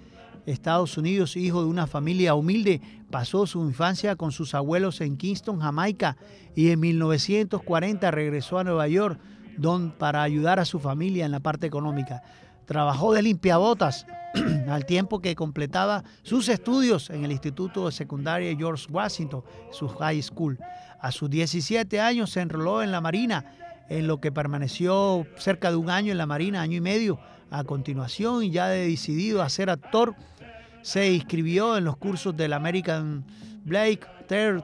Estados 0.47 0.99
Unidos, 0.99 1.37
hijo 1.37 1.63
de 1.63 1.69
una 1.69 1.87
familia 1.87 2.35
humilde, 2.35 2.81
pasó 3.11 3.47
su 3.47 3.65
infancia 3.65 4.17
con 4.17 4.33
sus 4.33 4.55
abuelos 4.55 5.01
en 5.01 5.17
Kingston, 5.17 5.61
Jamaica, 5.61 6.17
y 6.55 6.71
en 6.71 6.81
1940 6.81 8.11
regresó 8.11 8.59
a 8.59 8.65
Nueva 8.65 8.89
York 8.89 9.19
don, 9.57 9.91
para 9.91 10.23
ayudar 10.23 10.61
a 10.61 10.65
su 10.65 10.79
familia 10.79 11.25
en 11.25 11.33
la 11.33 11.41
parte 11.41 11.67
económica. 11.67 12.23
Trabajó 12.67 13.13
de 13.13 13.23
limpiabotas 13.23 14.07
al 14.69 14.87
tiempo 14.87 15.21
que 15.21 15.35
completaba 15.35 16.05
sus 16.23 16.49
estudios 16.49 17.11
en 17.11 17.25
el 17.25 17.33
Instituto 17.33 17.87
de 17.87 17.93
Secundaria 17.93 18.57
George 18.57 18.87
Washington, 18.91 19.43
su 19.71 19.89
high 19.89 20.23
school. 20.23 20.59
A 21.01 21.13
sus 21.13 21.29
17 21.29 22.01
años 22.01 22.31
se 22.31 22.41
enroló 22.41 22.83
en 22.83 22.91
la 22.91 23.01
Marina, 23.01 23.45
en 23.89 24.07
lo 24.07 24.21
que 24.21 24.33
permaneció 24.33 25.27
cerca 25.37 25.71
de 25.71 25.77
un 25.77 25.91
año 25.91 26.13
en 26.13 26.19
la 26.19 26.27
Marina, 26.27 26.63
año 26.63 26.79
y 26.79 26.81
medio. 26.81 27.19
A 27.51 27.63
continuación, 27.65 28.51
ya 28.51 28.69
decidido 28.69 29.43
a 29.43 29.49
ser 29.49 29.69
actor, 29.71 30.17
se 30.85 31.11
inscribió 31.11 31.79
en 31.79 31.85
los 31.85 31.97
cursos 31.97 32.37
del 32.37 32.53
American 32.53 33.25
Blake 33.64 34.03
Third 34.29 34.62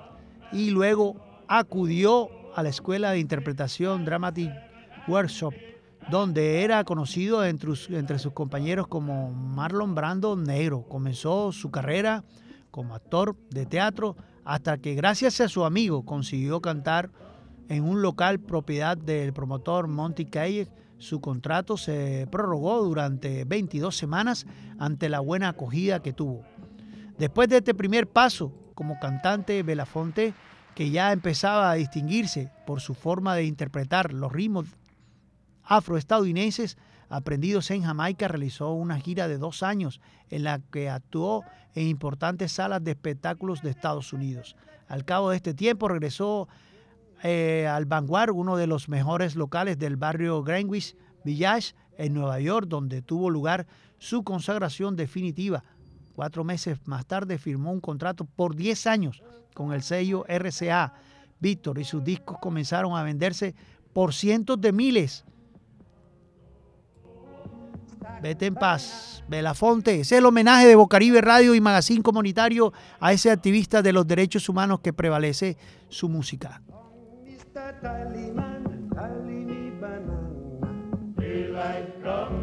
y 0.52 0.70
luego 0.70 1.16
acudió 1.48 2.28
a 2.54 2.62
la 2.62 2.68
Escuela 2.68 3.12
de 3.12 3.20
Interpretación 3.20 4.04
Dramatic 4.04 4.52
Workshop, 5.09 5.54
donde 6.11 6.62
era 6.62 6.85
conocido 6.85 7.42
entre, 7.42 7.72
entre 7.88 8.18
sus 8.18 8.35
compañeros 8.35 8.87
como 8.87 9.33
Marlon 9.33 9.94
Brando 9.94 10.37
Negro. 10.37 10.83
Comenzó 10.83 11.52
su 11.52 11.70
carrera 11.70 12.22
como 12.70 12.94
actor 12.94 13.35
de 13.48 13.64
teatro 13.64 14.14
hasta 14.44 14.76
que 14.76 14.94
gracias 14.94 15.40
a 15.40 15.48
su 15.48 15.64
amigo 15.64 16.04
consiguió 16.04 16.61
cantar 16.61 17.11
en 17.70 17.83
un 17.83 18.02
local 18.02 18.40
propiedad 18.40 18.98
del 18.98 19.33
promotor 19.33 19.88
Monty 19.88 20.26
Kaye. 20.26 20.68
Su 21.00 21.22
contrato 21.22 21.78
se 21.78 22.28
prorrogó 22.30 22.84
durante 22.84 23.44
22 23.44 23.96
semanas 23.96 24.46
ante 24.78 25.08
la 25.08 25.20
buena 25.20 25.48
acogida 25.48 26.02
que 26.02 26.12
tuvo. 26.12 26.44
Después 27.18 27.48
de 27.48 27.56
este 27.56 27.74
primer 27.74 28.06
paso 28.06 28.52
como 28.74 29.00
cantante 29.00 29.62
Belafonte, 29.62 30.34
que 30.74 30.90
ya 30.90 31.10
empezaba 31.12 31.70
a 31.70 31.74
distinguirse 31.74 32.52
por 32.66 32.82
su 32.82 32.92
forma 32.92 33.34
de 33.34 33.44
interpretar 33.44 34.12
los 34.12 34.30
ritmos 34.30 34.66
afroestadounidenses 35.64 36.76
aprendidos 37.08 37.70
en 37.70 37.82
Jamaica, 37.82 38.28
realizó 38.28 38.72
una 38.72 39.00
gira 39.00 39.26
de 39.26 39.38
dos 39.38 39.62
años 39.62 40.02
en 40.28 40.44
la 40.44 40.60
que 40.70 40.90
actuó 40.90 41.44
en 41.74 41.86
importantes 41.86 42.52
salas 42.52 42.84
de 42.84 42.90
espectáculos 42.90 43.62
de 43.62 43.70
Estados 43.70 44.12
Unidos. 44.12 44.54
Al 44.86 45.06
cabo 45.06 45.30
de 45.30 45.36
este 45.36 45.54
tiempo 45.54 45.88
regresó 45.88 46.46
eh, 47.22 47.66
al 47.66 47.85
Vanguard, 47.85 48.30
uno 48.30 48.56
de 48.56 48.66
los 48.66 48.88
mejores 48.88 49.37
locales 49.37 49.78
del 49.78 49.96
barrio 49.96 50.42
Greenwich 50.42 50.96
Village 51.24 51.74
en 51.98 52.14
Nueva 52.14 52.40
York, 52.40 52.66
donde 52.68 53.02
tuvo 53.02 53.30
lugar 53.30 53.66
su 53.98 54.24
consagración 54.24 54.96
definitiva. 54.96 55.62
Cuatro 56.14 56.44
meses 56.44 56.78
más 56.87 57.06
tarde 57.06 57.38
firmó 57.38 57.72
un 57.72 57.80
contrato 57.80 58.24
por 58.24 58.56
10 58.56 58.87
años 58.87 59.22
con 59.54 59.72
el 59.72 59.83
sello 59.83 60.24
RCA 60.28 60.94
Víctor 61.40 61.78
y 61.78 61.85
sus 61.85 62.04
discos 62.04 62.38
comenzaron 62.40 62.96
a 62.96 63.02
venderse 63.02 63.54
por 63.92 64.14
cientos 64.14 64.61
de 64.61 64.72
miles. 64.72 65.24
Vete 68.22 68.46
en 68.46 68.54
paz. 68.54 69.24
Belafonte, 69.28 70.00
es 70.00 70.12
el 70.12 70.26
homenaje 70.26 70.66
de 70.66 70.74
Bocaribe 70.74 71.20
Radio 71.20 71.54
y 71.54 71.61
Magazine 71.61 72.02
Comunitario 72.02 72.72
a 72.98 73.12
ese 73.12 73.30
activista 73.30 73.80
de 73.80 73.92
los 73.92 74.06
derechos 74.06 74.48
humanos 74.48 74.80
que 74.80 74.92
prevalece 74.92 75.56
su 75.88 76.09
música. 76.09 76.61
tali 77.83 78.31
man, 78.37 78.64
banana. 79.81 80.69
Daylight 81.16 82.03
come. 82.03 82.39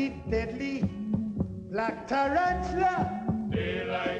deadly, 0.00 0.82
deadly, 1.70 2.08
tarantula. 2.08 3.48
Daylight. 3.50 4.19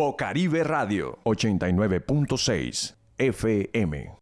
Bocaribe 0.00 0.64
Radio 0.64 1.18
89.6 1.24 2.96
FM. 3.18 4.16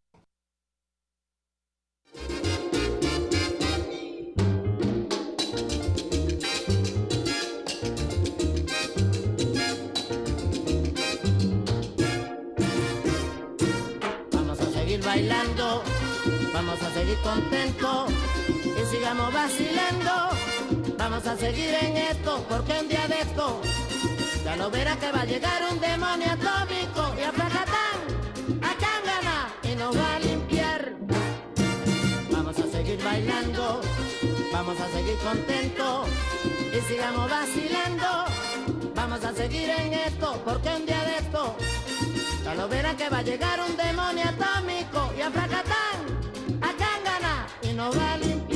Vamos 14.33 14.61
a 14.61 14.65
seguir 14.73 15.01
bailando, 15.05 15.85
vamos 16.53 16.83
a 16.83 16.91
seguir 16.91 17.17
contentos 17.23 18.11
y 18.65 18.85
sigamos 18.93 19.33
vacilando. 19.33 20.11
Vamos 20.99 21.25
a 21.25 21.37
seguir 21.37 21.71
en 21.81 21.97
esto, 21.97 22.45
porque 22.49 22.73
un 22.81 22.89
día 22.89 23.07
de 23.07 23.21
esto 23.21 23.61
ya 24.49 24.57
lo 24.57 24.71
verá 24.71 24.97
que 24.97 25.13
va 25.13 25.21
a 25.21 25.27
llegar 25.27 25.61
un 25.71 25.79
demonio 25.79 26.29
atómico 26.33 27.03
y 27.21 27.23
a 27.23 27.33
Placatán, 27.33 27.99
a 28.63 28.73
Cángana 28.85 29.37
y 29.63 29.75
nos 29.75 29.95
va 29.95 30.17
a 30.17 30.19
limpiar. 30.21 30.95
Vamos 32.31 32.59
a 32.59 32.67
seguir 32.67 32.99
bailando, 33.05 33.83
vamos 34.51 34.81
a 34.81 34.89
seguir 34.97 35.19
contentos 35.19 36.09
y 36.77 36.81
sigamos 36.89 37.31
vacilando. 37.31 38.09
Vamos 38.95 39.23
a 39.23 39.35
seguir 39.35 39.69
en 39.69 39.93
esto, 39.93 40.41
porque 40.47 40.69
un 40.75 40.87
día 40.87 41.03
de 41.05 41.17
esto 41.19 41.55
ya 42.43 42.55
lo 42.55 42.69
verá 42.69 42.97
que 42.97 43.11
va 43.11 43.19
a 43.19 43.23
llegar 43.23 43.61
un 43.61 43.77
demonio 43.77 44.25
atómico 44.35 45.13
y 45.19 45.21
a 45.21 45.31
Placatán, 45.31 45.99
a 46.63 46.71
Cángana 46.85 47.47
y 47.63 47.75
nos 47.75 47.95
va 47.99 48.13
a 48.15 48.17
limpiar. 48.17 48.48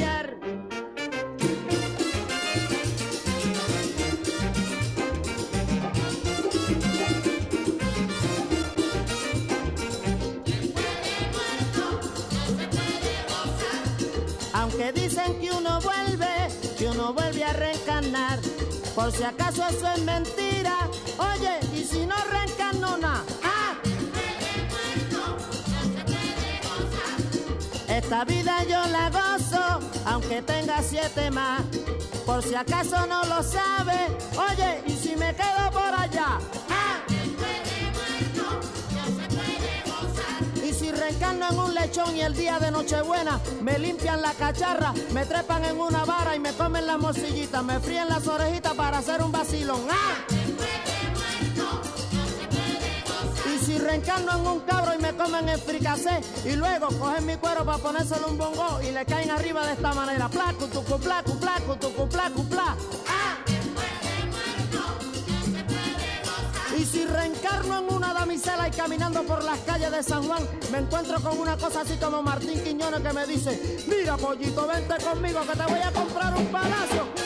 Por 18.95 19.11
si 19.11 19.25
acaso 19.25 19.65
eso 19.69 19.89
es 19.95 20.03
mentira. 20.03 20.77
Oye, 21.19 21.61
y 21.75 21.85
si 21.85 22.07
no 22.07 22.15
reencarno 22.31 22.99
nada. 22.99 23.25
¡Ah! 23.43 23.75
Esta 27.89 28.25
vida 28.25 28.65
yo 28.65 28.85
la 28.87 29.11
gozo, 29.11 29.81
aunque 30.05 30.43
tenga 30.43 30.83
siete 30.83 31.31
más. 31.31 31.63
Por 32.27 32.43
si 32.43 32.55
acaso 32.55 33.07
no 33.07 33.25
lo 33.25 33.43
sabe, 33.43 33.99
oye, 34.51 34.83
y 34.87 34.93
si 34.93 35.17
me 35.17 35.35
quedo 35.35 35.71
por 35.73 35.95
allá. 35.95 36.39
Reencarno 41.03 41.49
en 41.51 41.59
un 41.59 41.75
lechón 41.75 42.17
y 42.17 42.21
el 42.21 42.33
día 42.33 42.61
de 42.61 42.71
Nochebuena 42.71 43.41
me 43.61 43.77
limpian 43.77 44.23
la 44.23 44.33
cacharra, 44.35 44.95
me 45.13 45.27
trepan 45.27 45.65
en 45.65 45.81
una 45.81 46.05
vara 46.05 46.37
y 46.37 46.39
me 46.39 46.53
comen 46.53 46.87
la 46.87 46.97
morcillita, 46.97 47.61
me 47.61 47.81
fríen 47.81 48.09
las 48.09 48.25
orejitas 48.29 48.73
para 48.75 48.99
hacer 48.99 49.21
un 49.21 49.33
vacilón. 49.33 49.81
¡Ah! 49.91 50.25
Si 53.65 53.79
reencarno 53.79 54.33
en 54.33 54.47
un 54.47 54.61
cabro 54.61 54.93
y 54.95 54.99
me 54.99 55.13
comen 55.15 55.49
el 55.49 55.59
fricasé 55.61 56.21
y 56.45 56.57
luego 56.57 56.89
cogen 56.99 57.27
mi 57.27 57.37
cuero 57.37 57.65
para 57.65 57.79
ponérselo 57.79 58.29
un 58.29 58.39
bongo 58.39 58.81
y 58.83 58.91
le 58.91 59.05
caen 59.05 59.31
arriba 59.31 59.65
de 59.67 59.73
esta 59.73 59.95
manera, 59.95 60.29
placu, 60.29 60.67
tucu, 60.67 60.99
placu, 60.99 61.39
placu, 61.39 61.77
tucu, 61.77 62.09
placu, 62.09 62.45
pla. 62.49 62.77
¡Ah! 63.09 63.22
Y 66.83 66.85
si 66.85 67.05
reencarno 67.05 67.79
en 67.79 67.95
una 67.95 68.13
damisela 68.13 68.67
y 68.67 68.73
caminando 68.73 69.23
por 69.23 69.45
las 69.45 69.61
calles 69.61 69.93
de 69.93 70.03
San 70.03 70.25
Juan, 70.25 70.43
me 70.73 70.79
encuentro 70.79 71.21
con 71.21 71.39
una 71.39 71.57
cosa 71.57 71.83
así 71.83 71.97
como 71.97 72.25
Martín 72.25 72.61
Quiñones 72.61 73.01
que 73.03 73.13
me 73.13 73.25
dice, 73.25 73.85
mira 73.87 74.17
pollito, 74.17 74.67
vente 74.67 74.95
conmigo 74.97 75.43
que 75.43 75.57
te 75.57 75.65
voy 75.65 75.81
a 75.81 75.93
comprar 75.93 76.35
un 76.37 76.47
palacio. 76.47 77.22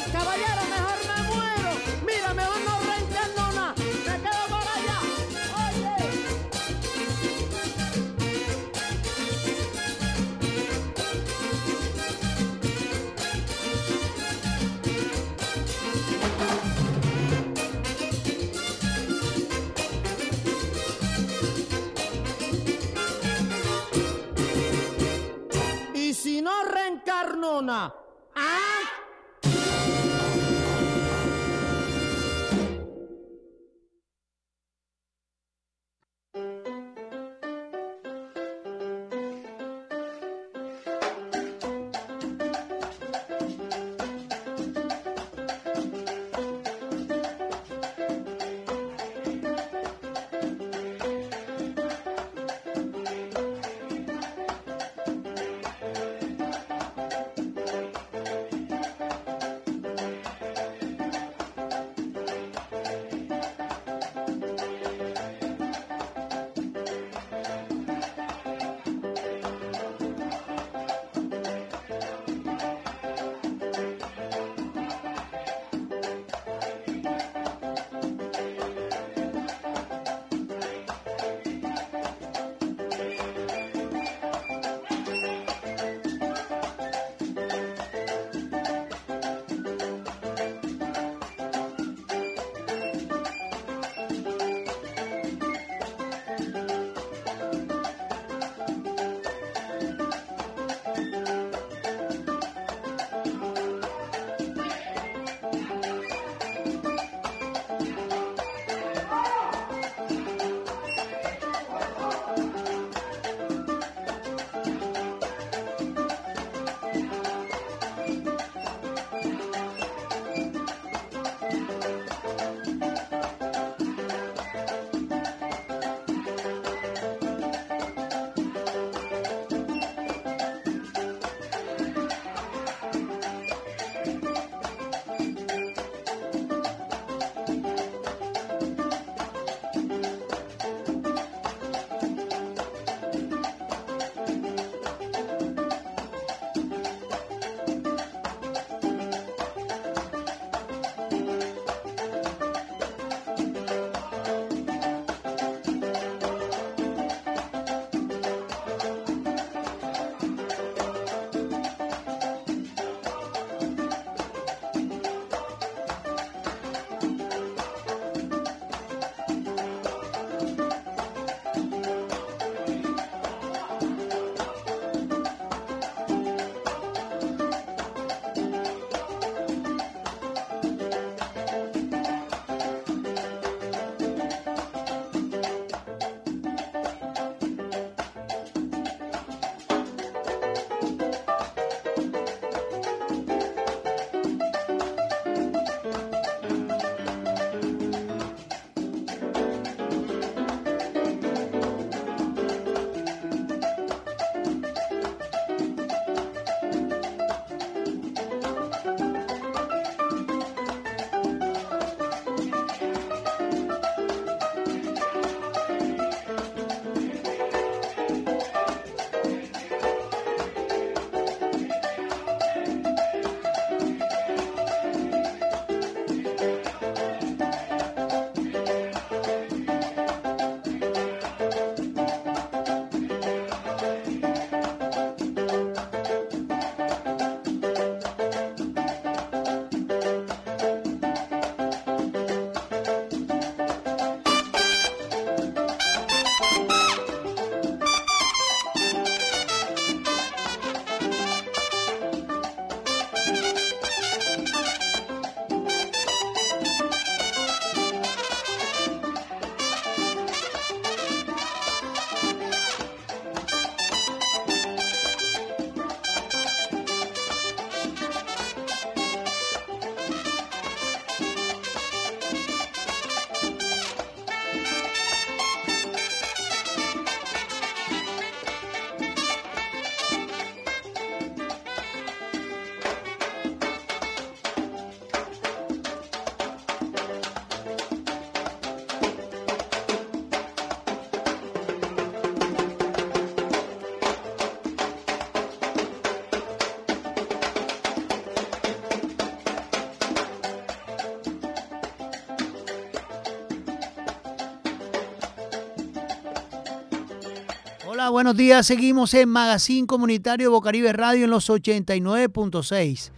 Buenos 308.16 308.38
días. 308.38 308.66
Seguimos 308.66 309.12
en 309.12 309.28
Magazine 309.28 309.86
Comunitario 309.86 310.50
Bocaribe 310.50 310.90
Radio 310.94 311.24
en 311.24 311.30
los 311.30 311.50
89.6. 311.50 313.10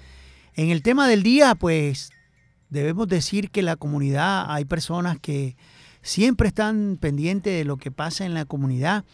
En 0.56 0.70
el 0.70 0.82
tema 0.82 1.06
del 1.06 1.22
día, 1.22 1.54
pues 1.54 2.10
debemos 2.68 3.06
decir 3.06 3.52
que 3.52 3.62
la 3.62 3.76
comunidad, 3.76 4.46
hay 4.48 4.64
personas 4.64 5.20
que 5.20 5.56
siempre 6.02 6.48
están 6.48 6.98
pendientes 7.00 7.56
de 7.56 7.64
lo 7.64 7.76
que 7.76 7.92
pasa 7.92 8.26
en 8.26 8.34
la 8.34 8.44
comunidad 8.44 9.04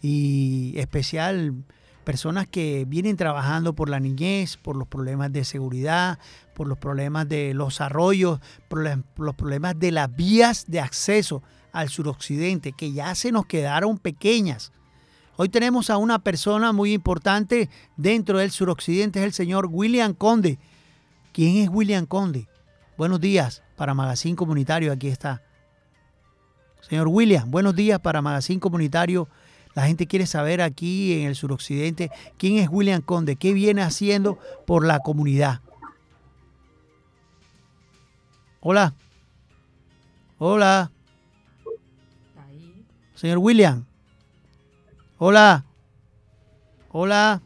y 0.00 0.74
especial 0.76 1.64
personas 2.04 2.46
que 2.46 2.84
vienen 2.86 3.16
trabajando 3.16 3.72
por 3.72 3.88
la 3.88 3.98
niñez, 3.98 4.56
por 4.56 4.76
los 4.76 4.86
problemas 4.86 5.32
de 5.32 5.42
seguridad, 5.42 6.20
por 6.54 6.68
los 6.68 6.78
problemas 6.78 7.28
de 7.28 7.52
los 7.52 7.80
arroyos, 7.80 8.38
por 8.68 8.84
los 9.16 9.34
problemas 9.34 9.76
de 9.76 9.90
las 9.90 10.14
vías 10.14 10.66
de 10.68 10.78
acceso 10.78 11.42
al 11.72 11.88
suroccidente, 11.88 12.70
que 12.70 12.92
ya 12.92 13.12
se 13.16 13.32
nos 13.32 13.46
quedaron 13.46 13.98
pequeñas. 13.98 14.70
Hoy 15.42 15.48
tenemos 15.48 15.90
a 15.90 15.96
una 15.96 16.20
persona 16.20 16.72
muy 16.72 16.92
importante 16.92 17.68
dentro 17.96 18.38
del 18.38 18.52
suroccidente, 18.52 19.18
es 19.18 19.24
el 19.24 19.32
señor 19.32 19.66
William 19.68 20.14
Conde. 20.14 20.60
¿Quién 21.32 21.56
es 21.56 21.68
William 21.68 22.06
Conde? 22.06 22.46
Buenos 22.96 23.20
días 23.20 23.60
para 23.74 23.92
Magazine 23.92 24.36
Comunitario, 24.36 24.92
aquí 24.92 25.08
está. 25.08 25.42
Señor 26.80 27.08
William, 27.08 27.50
buenos 27.50 27.74
días 27.74 27.98
para 27.98 28.22
Magazine 28.22 28.60
Comunitario. 28.60 29.26
La 29.74 29.84
gente 29.84 30.06
quiere 30.06 30.26
saber 30.26 30.62
aquí 30.62 31.14
en 31.14 31.26
el 31.26 31.34
suroccidente 31.34 32.12
quién 32.38 32.58
es 32.58 32.68
William 32.68 33.02
Conde, 33.02 33.34
qué 33.34 33.52
viene 33.52 33.82
haciendo 33.82 34.38
por 34.64 34.86
la 34.86 35.00
comunidad. 35.00 35.60
Hola. 38.60 38.94
Hola. 40.38 40.92
Señor 43.16 43.38
William. 43.38 43.86
Hola. 45.24 45.64
Hola. 46.90 47.40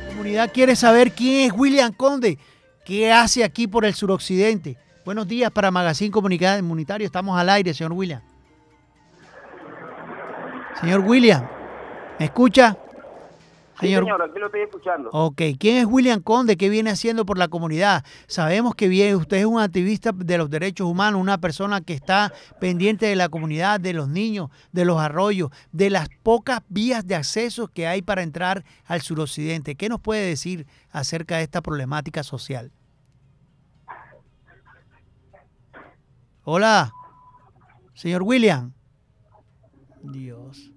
La 0.00 0.08
comunidad 0.08 0.50
quiere 0.50 0.76
saber 0.76 1.12
quién 1.12 1.50
es 1.50 1.52
William 1.52 1.92
Conde, 1.92 2.38
qué 2.86 3.12
hace 3.12 3.44
aquí 3.44 3.66
por 3.66 3.84
el 3.84 3.92
suroccidente. 3.92 4.78
Buenos 5.04 5.26
días 5.26 5.50
para 5.50 5.70
Magazine 5.70 6.10
Comunica- 6.12 6.56
Comunitario, 6.58 7.04
estamos 7.06 7.38
al 7.38 7.48
aire, 7.48 7.74
señor 7.74 7.92
William. 7.92 8.20
Señor 10.80 11.00
William, 11.00 11.46
¿me 12.18 12.26
escucha? 12.26 12.76
Sí, 13.80 13.88
señor, 13.88 14.22
aquí 14.22 14.38
lo 14.38 14.46
estoy 14.46 14.60
escuchando. 14.60 15.10
Ok, 15.12 15.42
¿quién 15.58 15.78
es 15.78 15.86
William 15.86 16.20
Conde? 16.20 16.56
¿Qué 16.56 16.68
viene 16.68 16.90
haciendo 16.90 17.26
por 17.26 17.36
la 17.36 17.48
comunidad? 17.48 18.04
Sabemos 18.28 18.76
que 18.76 18.86
viene, 18.86 19.16
usted 19.16 19.38
es 19.38 19.44
un 19.44 19.60
activista 19.60 20.12
de 20.14 20.38
los 20.38 20.50
derechos 20.50 20.86
humanos, 20.86 21.20
una 21.20 21.38
persona 21.38 21.80
que 21.80 21.94
está 21.94 22.32
pendiente 22.60 23.06
de 23.06 23.16
la 23.16 23.28
comunidad, 23.28 23.80
de 23.80 23.92
los 23.94 24.08
niños, 24.08 24.50
de 24.70 24.84
los 24.84 25.00
arroyos, 25.00 25.50
de 25.72 25.90
las 25.90 26.08
pocas 26.22 26.60
vías 26.68 27.04
de 27.06 27.16
acceso 27.16 27.66
que 27.66 27.88
hay 27.88 28.02
para 28.02 28.22
entrar 28.22 28.64
al 28.86 29.00
suroccidente. 29.00 29.74
¿Qué 29.74 29.88
nos 29.88 30.00
puede 30.00 30.26
decir 30.26 30.66
acerca 30.92 31.38
de 31.38 31.42
esta 31.42 31.60
problemática 31.60 32.22
social? 32.22 32.70
Hola, 36.44 36.92
señor 37.94 38.22
William. 38.24 38.72
Dios. 40.02 40.72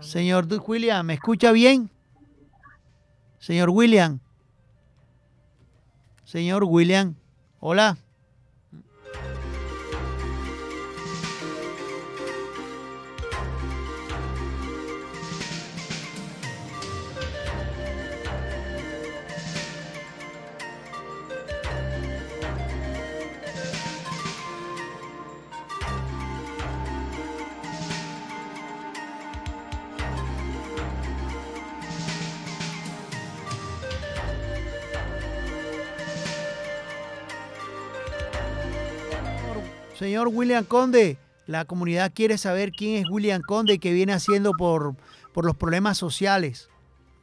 Señor 0.00 0.46
William, 0.66 1.04
¿me 1.04 1.14
escucha 1.14 1.52
bien? 1.52 1.90
Señor 3.38 3.68
William. 3.70 4.20
Señor 6.24 6.64
William. 6.64 7.14
Hola. 7.60 7.98
Señor 40.02 40.30
William 40.32 40.64
Conde, 40.64 41.16
la 41.46 41.64
comunidad 41.64 42.10
quiere 42.12 42.36
saber 42.36 42.72
quién 42.72 42.96
es 42.96 43.08
William 43.08 43.40
Conde 43.40 43.74
y 43.74 43.78
qué 43.78 43.92
viene 43.92 44.12
haciendo 44.12 44.50
por, 44.58 44.96
por 45.32 45.44
los 45.44 45.54
problemas 45.54 45.96
sociales 45.96 46.68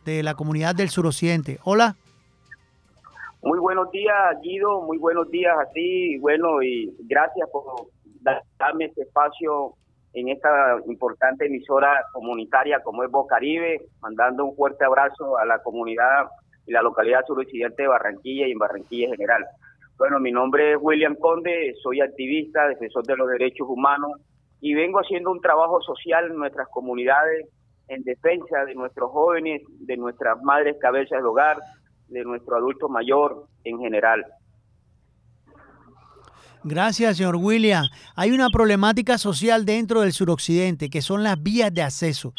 de 0.05 0.23
la 0.23 0.33
comunidad 0.35 0.75
del 0.75 0.87
suroccidente. 0.87 1.59
Hola. 1.65 1.97
Muy 3.41 3.59
buenos 3.59 3.91
días, 3.91 4.15
Guido. 4.41 4.81
Muy 4.83 4.97
buenos 4.97 5.29
días 5.29 5.53
a 5.59 5.69
ti. 5.73 6.17
Bueno, 6.19 6.63
y 6.63 6.95
gracias 6.99 7.49
por 7.51 7.89
darme 8.57 8.85
este 8.85 9.01
espacio 9.01 9.73
en 10.13 10.29
esta 10.29 10.77
importante 10.87 11.47
emisora 11.47 12.05
comunitaria 12.13 12.81
como 12.81 13.03
es 13.03 13.11
Bocaribe, 13.11 13.81
mandando 13.99 14.45
un 14.45 14.55
fuerte 14.55 14.85
abrazo 14.85 15.37
a 15.37 15.45
la 15.45 15.61
comunidad 15.61 16.29
y 16.65 16.71
la 16.71 16.81
localidad 16.81 17.25
suroccidente 17.27 17.81
de 17.81 17.89
Barranquilla 17.89 18.47
y 18.47 18.51
en 18.53 18.57
Barranquilla 18.57 19.07
en 19.07 19.11
general. 19.15 19.45
Bueno, 19.99 20.17
mi 20.21 20.31
nombre 20.31 20.71
es 20.71 20.77
William 20.81 21.13
Conde, 21.19 21.75
soy 21.83 21.99
activista, 21.99 22.65
defensor 22.69 23.05
de 23.05 23.17
los 23.17 23.27
derechos 23.27 23.67
humanos 23.69 24.13
y 24.61 24.73
vengo 24.73 24.99
haciendo 24.99 25.29
un 25.29 25.41
trabajo 25.41 25.81
social 25.81 26.31
en 26.31 26.37
nuestras 26.37 26.69
comunidades 26.69 27.49
en 27.89 28.03
defensa 28.03 28.63
de 28.65 28.75
nuestros 28.75 29.11
jóvenes, 29.11 29.61
de 29.67 29.97
nuestras 29.97 30.41
madres 30.41 30.77
cabezas 30.79 31.21
de 31.21 31.27
hogar, 31.27 31.57
de 32.07 32.23
nuestro 32.23 32.55
adulto 32.55 32.87
mayor 32.87 33.47
en 33.65 33.77
general. 33.79 34.23
Gracias, 36.63 37.17
señor 37.17 37.35
William. 37.35 37.83
Hay 38.15 38.31
una 38.31 38.49
problemática 38.49 39.17
social 39.17 39.65
dentro 39.65 39.99
del 39.99 40.13
suroccidente, 40.13 40.89
que 40.89 41.01
son 41.01 41.23
las 41.23 41.43
vías 41.43 41.73
de 41.73 41.81
acceso. 41.81 42.33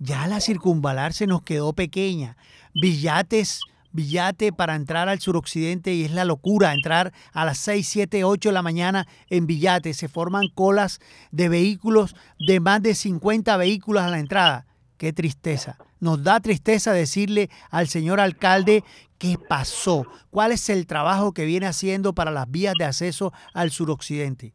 Ya 0.00 0.26
la 0.26 0.40
circunvalar 0.40 1.12
se 1.12 1.28
nos 1.28 1.42
quedó 1.42 1.72
pequeña. 1.72 2.36
Villates, 2.74 3.60
Villate 3.92 4.52
para 4.52 4.76
entrar 4.76 5.08
al 5.08 5.20
suroccidente 5.20 5.92
y 5.92 6.04
es 6.04 6.12
la 6.12 6.24
locura 6.24 6.72
entrar 6.72 7.12
a 7.32 7.44
las 7.44 7.58
6, 7.58 7.86
7, 7.88 8.24
8 8.24 8.48
de 8.48 8.52
la 8.52 8.62
mañana 8.62 9.06
en 9.28 9.46
Villate. 9.46 9.94
Se 9.94 10.08
forman 10.08 10.48
colas 10.54 11.00
de 11.30 11.48
vehículos, 11.48 12.14
de 12.38 12.60
más 12.60 12.82
de 12.82 12.94
50 12.94 13.56
vehículos 13.56 14.02
a 14.02 14.08
la 14.08 14.18
entrada. 14.18 14.66
Qué 14.96 15.12
tristeza. 15.12 15.78
Nos 15.98 16.22
da 16.22 16.40
tristeza 16.40 16.92
decirle 16.92 17.50
al 17.70 17.88
señor 17.88 18.20
alcalde 18.20 18.84
qué 19.18 19.36
pasó, 19.48 20.06
cuál 20.30 20.52
es 20.52 20.70
el 20.70 20.86
trabajo 20.86 21.32
que 21.32 21.44
viene 21.44 21.66
haciendo 21.66 22.14
para 22.14 22.30
las 22.30 22.50
vías 22.50 22.74
de 22.78 22.84
acceso 22.84 23.32
al 23.52 23.70
suroccidente. 23.70 24.54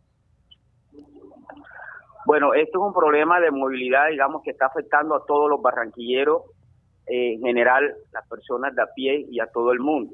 Bueno, 2.25 2.55
esto 2.55 2.79
es 2.79 2.87
un 2.87 2.93
problema 2.93 3.39
de 3.39 3.51
movilidad, 3.51 4.09
digamos, 4.09 4.41
que 4.43 4.49
está 4.49 4.65
afectando 4.65 5.13
a 5.13 5.23
todos 5.25 5.47
los 5.47 5.61
barranquilleros, 5.61 6.41
en 7.07 7.41
general, 7.41 7.93
las 8.11 8.27
personas 8.27 8.75
de 8.75 8.81
a 8.81 8.87
pie 8.95 9.25
y 9.29 9.39
a 9.39 9.47
todo 9.47 9.71
el 9.71 9.79
mundo. 9.79 10.13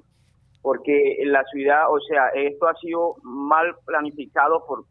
Porque 0.61 1.21
en 1.21 1.31
la 1.31 1.43
ciudad, 1.45 1.91
o 1.91 1.99
sea, 2.01 2.29
esto 2.29 2.67
ha 2.67 2.75
sido 2.75 3.15
mal 3.23 3.75
planificado 3.85 4.65
por 4.67 4.85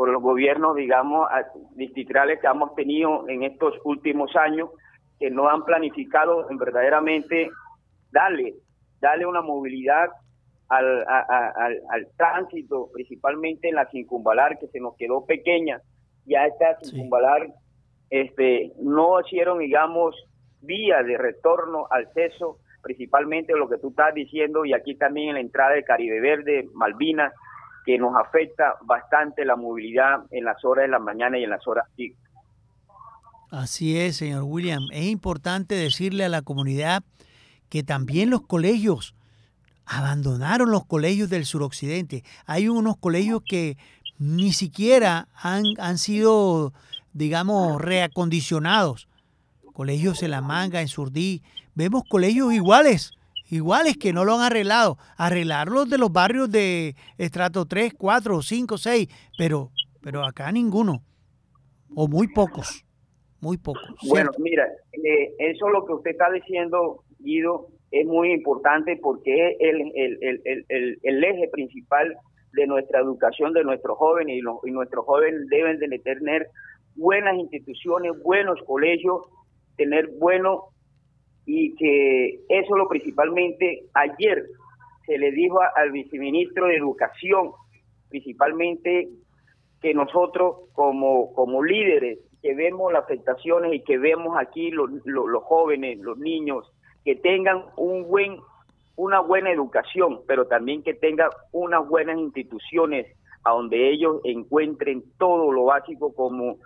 por 0.00 0.08
los 0.08 0.22
gobiernos, 0.22 0.76
digamos, 0.76 1.28
distritales 1.74 2.40
que 2.40 2.46
hemos 2.46 2.74
tenido 2.74 3.28
en 3.28 3.42
estos 3.42 3.74
últimos 3.84 4.34
años, 4.34 4.70
que 5.18 5.30
no 5.30 5.46
han 5.48 5.62
planificado 5.64 6.50
en 6.50 6.56
verdaderamente 6.56 7.50
darle, 8.10 8.54
darle 9.00 9.26
una 9.26 9.42
movilidad 9.42 10.08
al, 10.68 11.04
al, 11.06 12.08
tránsito, 12.16 12.88
principalmente 12.94 13.68
en 13.68 13.74
la 13.74 13.90
circunvalar, 13.90 14.58
que 14.58 14.68
se 14.68 14.80
nos 14.80 14.96
quedó 14.96 15.26
pequeña. 15.26 15.82
Ya 16.24 16.46
esta 16.46 16.78
circunvalar 16.82 17.48
este, 18.08 18.72
no 18.80 19.20
hicieron, 19.20 19.58
digamos, 19.58 20.16
vía 20.62 21.02
de 21.02 21.16
retorno 21.16 21.86
al 21.90 22.12
ceso, 22.12 22.58
principalmente 22.82 23.54
lo 23.54 23.68
que 23.68 23.78
tú 23.78 23.88
estás 23.90 24.14
diciendo, 24.14 24.64
y 24.64 24.72
aquí 24.72 24.94
también 24.94 25.28
en 25.30 25.34
la 25.34 25.40
entrada 25.40 25.74
de 25.74 25.84
Caribe 25.84 26.20
Verde, 26.20 26.68
Malvinas, 26.74 27.32
que 27.84 27.98
nos 27.98 28.14
afecta 28.14 28.76
bastante 28.82 29.44
la 29.44 29.56
movilidad 29.56 30.20
en 30.30 30.44
las 30.44 30.64
horas 30.64 30.84
de 30.84 30.88
la 30.88 30.98
mañana 30.98 31.38
y 31.38 31.44
en 31.44 31.50
las 31.50 31.66
horas 31.66 31.86
pico. 31.96 32.18
Así 33.50 33.98
es, 33.98 34.16
señor 34.16 34.44
William. 34.44 34.84
Es 34.92 35.06
importante 35.06 35.74
decirle 35.74 36.24
a 36.24 36.28
la 36.28 36.42
comunidad 36.42 37.02
que 37.68 37.82
también 37.82 38.30
los 38.30 38.42
colegios 38.42 39.14
abandonaron 39.86 40.70
los 40.70 40.84
colegios 40.84 41.30
del 41.30 41.44
suroccidente. 41.44 42.22
Hay 42.46 42.68
unos 42.68 42.96
colegios 42.96 43.42
que 43.44 43.76
ni 44.18 44.52
siquiera 44.52 45.26
han 45.34 45.98
sido, 45.98 46.72
digamos, 47.12 47.80
reacondicionados. 47.80 49.08
Colegios 49.72 50.22
en 50.22 50.30
La 50.30 50.40
Manga, 50.40 50.80
en 50.80 50.88
Surdí. 50.88 51.42
Vemos 51.74 52.04
colegios 52.08 52.52
iguales 52.52 53.12
iguales 53.50 53.96
que 53.96 54.12
no 54.12 54.24
lo 54.24 54.34
han 54.34 54.42
arreglado. 54.42 54.96
Arreglarlos 55.16 55.90
de 55.90 55.98
los 55.98 56.12
barrios 56.12 56.50
de 56.50 56.94
estrato 57.18 57.66
3, 57.66 57.94
4, 57.94 58.42
5, 58.42 58.78
6, 58.78 59.08
pero, 59.36 59.70
pero 60.02 60.24
acá 60.24 60.50
ninguno. 60.52 61.02
O 61.94 62.08
muy 62.08 62.28
pocos. 62.28 62.84
Muy 63.40 63.56
pocos. 63.56 63.96
Bueno, 64.08 64.30
mira, 64.38 64.66
eh, 64.92 65.34
eso 65.38 65.68
lo 65.68 65.84
que 65.84 65.94
usted 65.94 66.10
está 66.12 66.30
diciendo, 66.30 67.04
Guido, 67.18 67.68
es 67.90 68.06
muy 68.06 68.32
importante 68.32 68.98
porque 69.02 69.48
es 69.48 69.56
el, 69.60 69.92
el, 69.94 70.40
el, 70.68 70.98
el, 71.02 71.24
eje 71.24 71.48
principal 71.48 72.16
de 72.52 72.66
nuestra 72.66 73.00
educación 73.00 73.52
de 73.52 73.64
nuestros 73.64 73.96
jóvenes 73.96 74.36
y, 74.36 74.68
y 74.68 74.70
nuestros 74.70 75.04
jóvenes 75.06 75.48
deben 75.48 75.78
de 75.78 75.98
tener 75.98 76.48
buenas 76.94 77.34
instituciones, 77.36 78.12
buenos 78.22 78.60
colegios, 78.66 79.22
tener 79.80 80.10
buenos 80.18 80.64
y 81.46 81.74
que 81.74 82.40
eso 82.50 82.76
lo 82.76 82.86
principalmente 82.86 83.86
ayer 83.94 84.44
se 85.06 85.16
le 85.16 85.32
dijo 85.32 85.58
al 85.74 85.90
viceministro 85.90 86.66
de 86.66 86.76
Educación, 86.76 87.52
principalmente 88.10 89.08
que 89.80 89.94
nosotros 89.94 90.68
como, 90.74 91.32
como 91.32 91.64
líderes 91.64 92.18
que 92.42 92.54
vemos 92.54 92.92
las 92.92 93.04
afectaciones 93.04 93.72
y 93.72 93.80
que 93.80 93.96
vemos 93.96 94.36
aquí 94.38 94.70
los, 94.70 94.90
los, 95.06 95.42
jóvenes, 95.44 95.98
los 96.00 96.18
niños, 96.18 96.70
que 97.02 97.16
tengan 97.16 97.64
un 97.78 98.06
buen, 98.06 98.36
una 98.96 99.20
buena 99.20 99.50
educación, 99.50 100.20
pero 100.26 100.46
también 100.46 100.82
que 100.82 100.92
tengan 100.92 101.30
unas 101.52 101.88
buenas 101.88 102.18
instituciones 102.18 103.06
a 103.44 103.52
donde 103.52 103.90
ellos 103.90 104.20
encuentren 104.24 105.02
todo 105.16 105.50
lo 105.50 105.64
básico 105.64 106.14
como, 106.14 106.58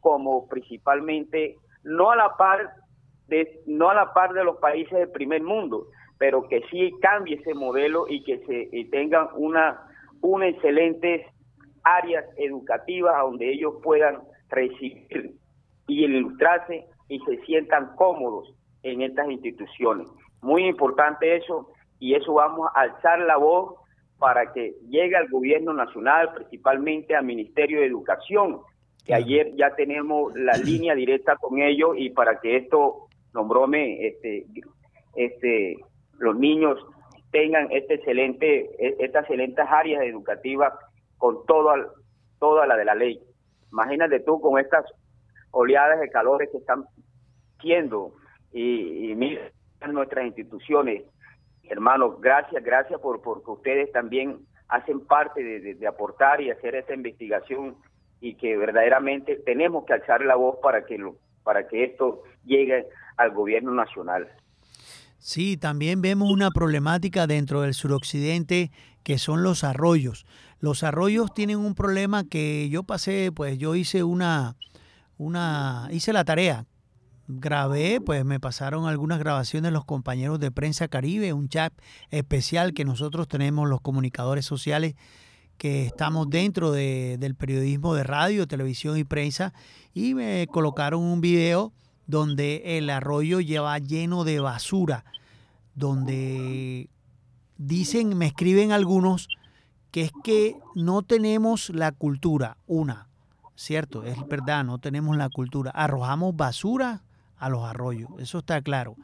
como 0.00 0.48
principalmente, 0.48 1.58
no 1.84 2.10
a 2.10 2.16
la 2.16 2.36
par 2.36 2.74
no 3.66 3.88
a 3.88 3.94
la 3.94 4.12
par 4.12 4.34
de 4.34 4.44
los 4.44 4.58
países 4.58 4.92
del 4.92 5.10
primer 5.10 5.42
mundo, 5.42 5.86
pero 6.18 6.46
que 6.48 6.62
sí 6.70 6.92
cambie 7.00 7.36
ese 7.36 7.54
modelo 7.54 8.06
y 8.08 8.22
que 8.24 8.38
se 8.46 8.88
tengan 8.90 9.28
una, 9.34 9.80
una 10.20 10.48
excelentes 10.48 11.26
áreas 11.82 12.24
educativas 12.36 13.16
donde 13.22 13.50
ellos 13.52 13.74
puedan 13.82 14.20
recibir 14.50 15.34
y 15.88 16.04
ilustrarse 16.04 16.84
y 17.08 17.18
se 17.20 17.38
sientan 17.44 17.96
cómodos 17.96 18.54
en 18.82 19.02
estas 19.02 19.30
instituciones. 19.30 20.08
Muy 20.42 20.66
importante 20.66 21.36
eso 21.36 21.68
y 21.98 22.14
eso 22.14 22.34
vamos 22.34 22.68
a 22.74 22.80
alzar 22.82 23.20
la 23.20 23.36
voz 23.36 23.76
para 24.18 24.52
que 24.52 24.74
llegue 24.88 25.16
al 25.16 25.28
gobierno 25.28 25.72
nacional, 25.72 26.32
principalmente 26.34 27.16
al 27.16 27.24
Ministerio 27.24 27.80
de 27.80 27.86
Educación, 27.86 28.60
que 29.04 29.14
ayer 29.14 29.54
ya 29.56 29.74
tenemos 29.74 30.34
la 30.34 30.52
línea 30.64 30.94
directa 30.94 31.36
con 31.36 31.60
ellos 31.60 31.90
y 31.96 32.10
para 32.10 32.40
que 32.40 32.56
esto 32.56 33.08
nombróme 33.34 34.06
este, 34.06 34.46
este, 35.14 35.76
los 36.18 36.36
niños 36.36 36.78
tengan 37.30 37.70
este 37.72 37.94
excelente, 37.94 38.70
e, 38.78 38.96
estas 39.00 39.24
excelentes 39.24 39.64
áreas 39.68 40.02
educativas 40.04 40.72
con 41.16 41.44
toda, 41.46 41.74
toda 42.38 42.66
la 42.66 42.76
de 42.76 42.84
la 42.84 42.94
ley. 42.94 43.20
Imagínate 43.70 44.20
tú 44.20 44.40
con 44.40 44.58
estas 44.58 44.84
oleadas 45.50 46.00
de 46.00 46.10
calores 46.10 46.50
que 46.50 46.58
están 46.58 46.84
siendo 47.60 48.14
y, 48.52 49.12
y 49.12 49.38
nuestras 49.90 50.26
instituciones, 50.26 51.02
hermanos, 51.64 52.20
gracias, 52.20 52.62
gracias 52.62 53.00
por 53.00 53.22
porque 53.22 53.50
ustedes 53.50 53.90
también 53.92 54.38
hacen 54.68 55.00
parte 55.06 55.42
de, 55.42 55.74
de, 55.74 55.86
aportar 55.86 56.40
y 56.40 56.50
hacer 56.50 56.74
esta 56.74 56.94
investigación 56.94 57.76
y 58.22 58.36
que 58.36 58.56
verdaderamente 58.56 59.36
tenemos 59.44 59.84
que 59.84 59.94
alzar 59.94 60.22
la 60.24 60.36
voz 60.36 60.56
para 60.62 60.86
que 60.86 60.96
lo, 60.96 61.16
para 61.42 61.66
que 61.66 61.84
esto 61.84 62.22
llegue 62.44 62.86
al 63.16 63.32
gobierno 63.32 63.74
nacional. 63.74 64.28
Sí, 65.18 65.56
también 65.56 66.00
vemos 66.02 66.30
una 66.30 66.52
problemática 66.52 67.26
dentro 67.26 67.62
del 67.62 67.74
suroccidente 67.74 68.70
que 69.02 69.18
son 69.18 69.42
los 69.42 69.64
arroyos. 69.64 70.24
Los 70.60 70.84
arroyos 70.84 71.34
tienen 71.34 71.58
un 71.58 71.74
problema 71.74 72.22
que 72.22 72.68
yo 72.68 72.84
pasé, 72.84 73.32
pues 73.34 73.58
yo 73.58 73.74
hice 73.74 74.04
una, 74.04 74.54
una, 75.18 75.88
hice 75.90 76.12
la 76.12 76.24
tarea. 76.24 76.64
Grabé, 77.26 78.00
pues 78.00 78.24
me 78.24 78.38
pasaron 78.38 78.86
algunas 78.86 79.18
grabaciones 79.18 79.72
los 79.72 79.84
compañeros 79.84 80.38
de 80.38 80.52
Prensa 80.52 80.86
Caribe, 80.86 81.32
un 81.32 81.48
chat 81.48 81.72
especial 82.10 82.72
que 82.72 82.84
nosotros 82.84 83.26
tenemos 83.26 83.68
los 83.68 83.80
comunicadores 83.80 84.44
sociales 84.44 84.94
que 85.62 85.86
estamos 85.86 86.28
dentro 86.28 86.72
de, 86.72 87.18
del 87.20 87.36
periodismo 87.36 87.94
de 87.94 88.02
radio, 88.02 88.48
televisión 88.48 88.98
y 88.98 89.04
prensa 89.04 89.52
y 89.94 90.12
me 90.12 90.48
colocaron 90.48 91.04
un 91.04 91.20
video 91.20 91.72
donde 92.08 92.78
el 92.78 92.90
arroyo 92.90 93.38
lleva 93.38 93.78
lleno 93.78 94.24
de 94.24 94.40
basura, 94.40 95.04
donde 95.76 96.90
dicen, 97.58 98.18
me 98.18 98.26
escriben 98.26 98.72
algunos, 98.72 99.28
que 99.92 100.02
es 100.02 100.12
que 100.24 100.56
no 100.74 101.02
tenemos 101.02 101.70
la 101.70 101.92
cultura, 101.92 102.56
una, 102.66 103.06
cierto, 103.54 104.02
es 104.02 104.18
verdad, 104.26 104.64
no 104.64 104.78
tenemos 104.78 105.16
la 105.16 105.28
cultura, 105.28 105.70
arrojamos 105.70 106.34
basura 106.34 107.04
a 107.36 107.48
los 107.48 107.62
arroyos, 107.62 108.10
eso 108.18 108.38
está 108.38 108.60
claro, 108.62 108.96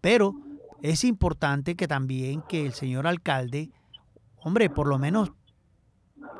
pero 0.00 0.34
es 0.82 1.04
importante 1.04 1.76
que 1.76 1.86
también 1.86 2.42
que 2.48 2.66
el 2.66 2.72
señor 2.72 3.06
alcalde, 3.06 3.70
hombre, 4.42 4.70
por 4.70 4.88
lo 4.88 4.98
menos 4.98 5.30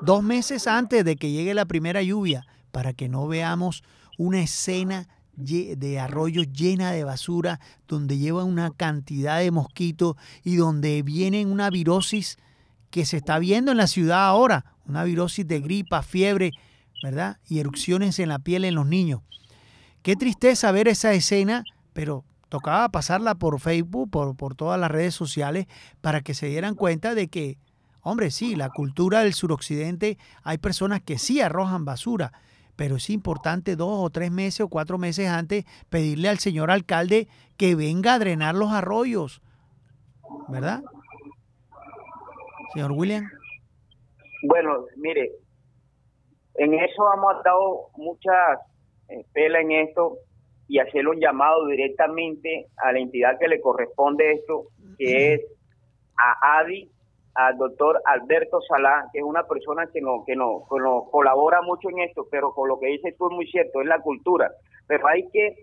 dos 0.03 0.23
meses 0.23 0.67
antes 0.67 1.05
de 1.05 1.17
que 1.17 1.31
llegue 1.31 1.55
la 1.55 1.67
primera 1.67 2.03
lluvia, 2.03 2.47
para 2.71 2.93
que 2.93 3.09
no 3.09 3.27
veamos 3.27 3.83
una 4.19 4.41
escena 4.41 5.09
de 5.35 5.99
arroyos 5.99 6.53
llena 6.53 6.93
de 6.93 7.05
basura, 7.05 7.61
donde 7.89 8.19
lleva 8.19 8.45
una 8.45 8.71
cantidad 8.71 9.39
de 9.39 9.51
mosquitos 9.51 10.17
y 10.45 10.57
donde 10.57 11.03
viene 11.03 11.47
una 11.47 11.71
virosis 11.71 12.37
que 12.91 13.07
se 13.07 13.19
está 13.19 13.39
viendo 13.39 13.71
en 13.71 13.79
la 13.79 13.87
ciudad 13.87 14.27
ahora, 14.27 14.75
una 14.87 15.05
virosis 15.05 15.47
de 15.47 15.61
gripa, 15.61 16.03
fiebre, 16.03 16.53
¿verdad? 17.03 17.39
Y 17.49 17.61
erupciones 17.61 18.19
en 18.19 18.29
la 18.29 18.39
piel 18.39 18.65
en 18.65 18.75
los 18.75 18.87
niños. 18.87 19.23
Qué 20.03 20.17
tristeza 20.17 20.73
ver 20.73 20.89
esa 20.89 21.13
escena, 21.13 21.65
pero 21.93 22.25
tocaba 22.49 22.89
pasarla 22.89 23.37
por 23.37 23.61
Facebook, 23.61 24.11
por, 24.11 24.37
por 24.37 24.55
todas 24.55 24.79
las 24.79 24.91
redes 24.91 25.15
sociales, 25.15 25.67
para 26.01 26.21
que 26.21 26.35
se 26.35 26.47
dieran 26.47 26.75
cuenta 26.75 27.15
de 27.15 27.29
que, 27.29 27.59
hombre, 28.03 28.31
sí, 28.31 28.55
la 28.57 28.71
cultura 28.71 29.21
del 29.21 29.35
suroccidente, 29.35 30.19
hay 30.43 30.59
personas 30.59 31.03
que 31.03 31.19
sí 31.19 31.41
arrojan 31.41 31.85
basura, 31.85 32.33
pero 32.77 32.97
es 32.97 33.11
importante 33.11 33.77
dos 33.77 34.01
o 34.01 34.11
tres 34.11 34.31
meses 34.31 34.63
o 34.63 34.69
cuatro 34.69 34.99
meses 34.99 35.29
antes 35.29 35.65
pedirle 35.91 36.29
al 36.29 36.39
señor 36.39 36.71
alcalde 36.71 37.29
que 37.57 37.75
venga 37.75 38.15
a 38.15 38.19
drenar 38.19 38.55
los 38.55 38.71
arroyos, 38.73 39.43
¿verdad? 40.49 40.83
Señor 42.73 42.93
William. 42.93 43.29
Bueno, 44.43 44.87
mire, 44.97 45.33
en 46.55 46.75
eso 46.75 47.03
hemos 47.15 47.43
dado 47.45 47.91
mucha 47.97 48.33
eh, 49.09 49.25
en 49.35 49.73
esto 49.73 50.19
y 50.69 50.79
hacerle 50.79 51.11
un 51.11 51.21
llamado 51.21 51.67
directamente 51.67 52.69
a 52.77 52.93
la 52.93 53.01
entidad 53.01 53.39
que 53.39 53.49
le 53.49 53.61
corresponde 53.61 54.33
esto, 54.33 54.69
que 54.97 55.35
es 55.35 55.41
a 56.17 56.59
ADI, 56.61 56.91
al 57.35 57.57
doctor 57.57 58.01
Alberto 58.05 58.61
Salá, 58.63 59.07
que 59.13 59.21
es 59.21 59.25
una 59.25 59.45
persona 59.47 59.87
que 59.93 60.01
nos 60.01 60.25
que 60.27 60.35
no, 60.37 60.63
que 60.71 60.79
nos 60.81 61.09
colabora 61.11 61.63
mucho 61.63 61.89
en 61.91 62.01
esto, 62.01 62.27
pero 62.31 62.53
con 62.53 62.69
lo 62.69 62.79
que 62.81 62.89
dices 62.89 63.15
tú 63.17 63.29
es 63.29 63.33
muy 63.35 63.47
cierto, 63.47 63.81
es 63.81 63.87
la 63.87 64.01
cultura. 64.01 64.51
Pero 64.87 65.07
hay 65.09 65.29
que 65.31 65.55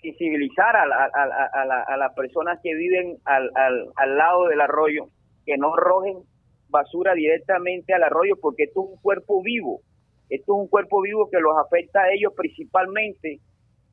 sensibilizar 0.00 0.76
a, 0.76 0.86
la- 0.86 1.04
a, 1.12 1.26
la- 1.26 1.50
a 1.52 1.64
la- 1.64 1.82
a 1.82 1.96
las 1.96 2.14
personas 2.14 2.60
que 2.62 2.74
viven 2.74 3.16
al, 3.24 3.50
al, 3.54 3.86
al 3.96 4.16
lado 4.18 4.46
del 4.48 4.60
arroyo, 4.60 5.06
que 5.44 5.56
no 5.56 5.74
arrojen 5.74 6.18
basura 6.68 7.14
directamente 7.14 7.94
al 7.94 8.02
arroyo, 8.02 8.34
porque 8.40 8.64
esto 8.64 8.82
es 8.84 8.90
un 8.90 9.00
cuerpo 9.00 9.42
vivo. 9.42 9.80
Esto 10.28 10.54
es 10.54 10.60
un 10.62 10.68
cuerpo 10.68 11.00
vivo 11.02 11.30
que 11.30 11.40
los 11.40 11.56
afecta 11.56 12.02
a 12.02 12.10
ellos 12.12 12.32
principalmente, 12.36 13.38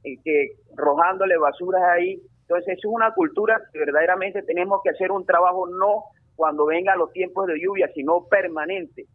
que 0.04 0.48
arrojándole 0.78 1.38
basuras 1.38 1.84
ahí. 1.84 2.20
Entonces, 2.42 2.78
eso 2.78 2.90
es 2.90 2.94
una 2.94 3.14
cultura 3.14 3.62
que 3.72 3.80
verdaderamente 3.80 4.42
tenemos 4.44 4.82
que 4.84 4.90
hacer 4.90 5.12
un 5.12 5.26
trabajo 5.26 5.68
no 5.68 6.04
cuando 6.36 6.66
vengan 6.66 6.98
los 6.98 7.12
tiempos 7.12 7.48
de 7.48 7.60
lluvia, 7.60 7.90
sino 7.94 8.26
permanente, 8.26 9.06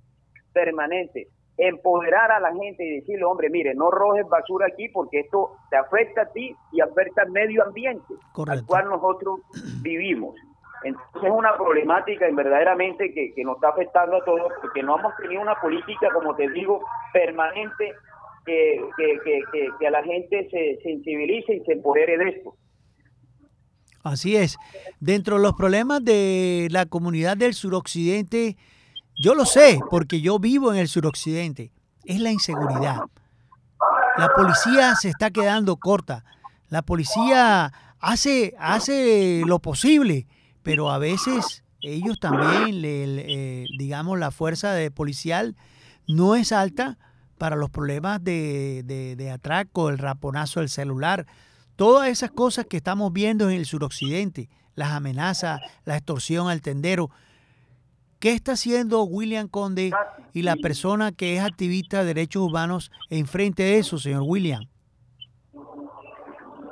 permanente. 0.53 1.29
Empoderar 1.57 2.31
a 2.31 2.39
la 2.39 2.55
gente 2.55 2.85
y 2.85 3.01
decirle, 3.01 3.25
hombre, 3.25 3.51
mire, 3.51 3.75
no 3.75 3.91
rojes 3.91 4.29
basura 4.29 4.67
aquí 4.67 4.89
porque 4.91 5.21
esto 5.21 5.57
te 5.71 5.77
afecta 5.77 6.23
a 6.23 6.33
ti 6.33 6.55
y 6.73 6.81
afecta 6.81 7.23
al 7.23 7.31
medio 7.31 7.65
ambiente 7.65 8.15
al 8.15 8.33
Correcto. 8.33 8.67
cual 8.67 8.89
nosotros 8.89 9.41
vivimos. 9.83 10.37
Entonces 10.85 11.25
es 11.25 11.31
una 11.31 11.57
problemática 11.57 12.29
y 12.29 12.35
verdaderamente 12.35 13.13
que, 13.13 13.35
que 13.35 13.43
nos 13.43 13.57
está 13.57 13.71
afectando 13.71 14.19
a 14.19 14.25
todos 14.25 14.53
porque 14.61 14.83
no 14.85 14.99
hemos 14.99 15.17
tenido 15.17 15.43
una 15.43 15.61
política, 15.61 16.09
como 16.13 16.37
te 16.37 16.49
digo, 16.51 16.81
permanente 17.13 17.93
que, 18.47 18.81
que, 18.97 19.19
que, 19.25 19.41
que, 19.53 19.69
que 19.81 19.87
a 19.87 19.91
la 19.91 20.05
gente 20.05 20.49
se 20.51 20.79
sensibilice 20.83 21.55
y 21.55 21.65
se 21.65 21.73
empodere 21.73 22.17
de 22.19 22.29
esto. 22.31 22.55
Así 24.03 24.37
es. 24.37 24.57
Dentro 25.01 25.37
de 25.37 25.43
los 25.43 25.55
problemas 25.55 26.05
de 26.05 26.69
la 26.71 26.87
comunidad 26.87 27.37
del 27.37 27.55
suroccidente, 27.55 28.57
yo 29.17 29.35
lo 29.35 29.45
sé 29.45 29.81
porque 29.91 30.21
yo 30.21 30.39
vivo 30.39 30.73
en 30.73 30.79
el 30.79 30.89
suroccidente, 30.89 31.73
es 32.05 32.21
la 32.21 32.31
inseguridad. 32.31 33.01
La 34.17 34.29
policía 34.35 34.95
se 34.97 35.09
está 35.09 35.31
quedando 35.31 35.77
corta. 35.77 36.25
La 36.69 36.83
policía 36.83 37.73
hace, 38.01 38.55
hace 38.59 39.43
lo 39.47 39.59
posible, 39.61 40.27
pero 40.63 40.91
a 40.91 40.99
veces 40.99 41.65
ellos 41.81 42.19
también, 42.19 42.81
le- 42.83 43.63
eh, 43.63 43.67
digamos, 43.79 44.19
la 44.19 44.31
fuerza 44.31 44.73
de 44.73 44.91
policial 44.91 45.57
no 46.07 46.35
es 46.35 46.53
alta 46.53 46.99
para 47.39 47.55
los 47.57 47.71
problemas 47.71 48.23
de, 48.25 48.83
de, 48.85 49.15
de 49.15 49.31
atraco, 49.31 49.89
el 49.89 49.99
raponazo 49.99 50.61
del 50.61 50.69
celular, 50.69 51.27
todas 51.79 52.09
esas 52.09 52.33
cosas 52.33 52.67
que 52.67 52.77
estamos 52.77 53.13
viendo 53.13 53.49
en 53.49 53.57
el 53.57 53.65
suroccidente, 53.65 54.49
las 54.75 54.91
amenazas, 54.91 55.61
la 55.85 55.97
extorsión 55.97 56.49
al 56.49 56.61
tendero. 56.61 57.09
¿Qué 58.19 58.33
está 58.33 58.53
haciendo 58.53 59.05
William 59.05 59.47
Conde 59.47 59.93
y 60.35 60.43
la 60.43 60.57
persona 60.57 61.13
que 61.13 61.37
es 61.37 61.45
activista 61.45 62.01
de 62.01 62.07
derechos 62.15 62.43
humanos 62.43 62.91
en 63.11 63.27
frente 63.27 63.63
de 63.63 63.79
eso, 63.79 63.97
señor 63.97 64.25
William? 64.27 64.65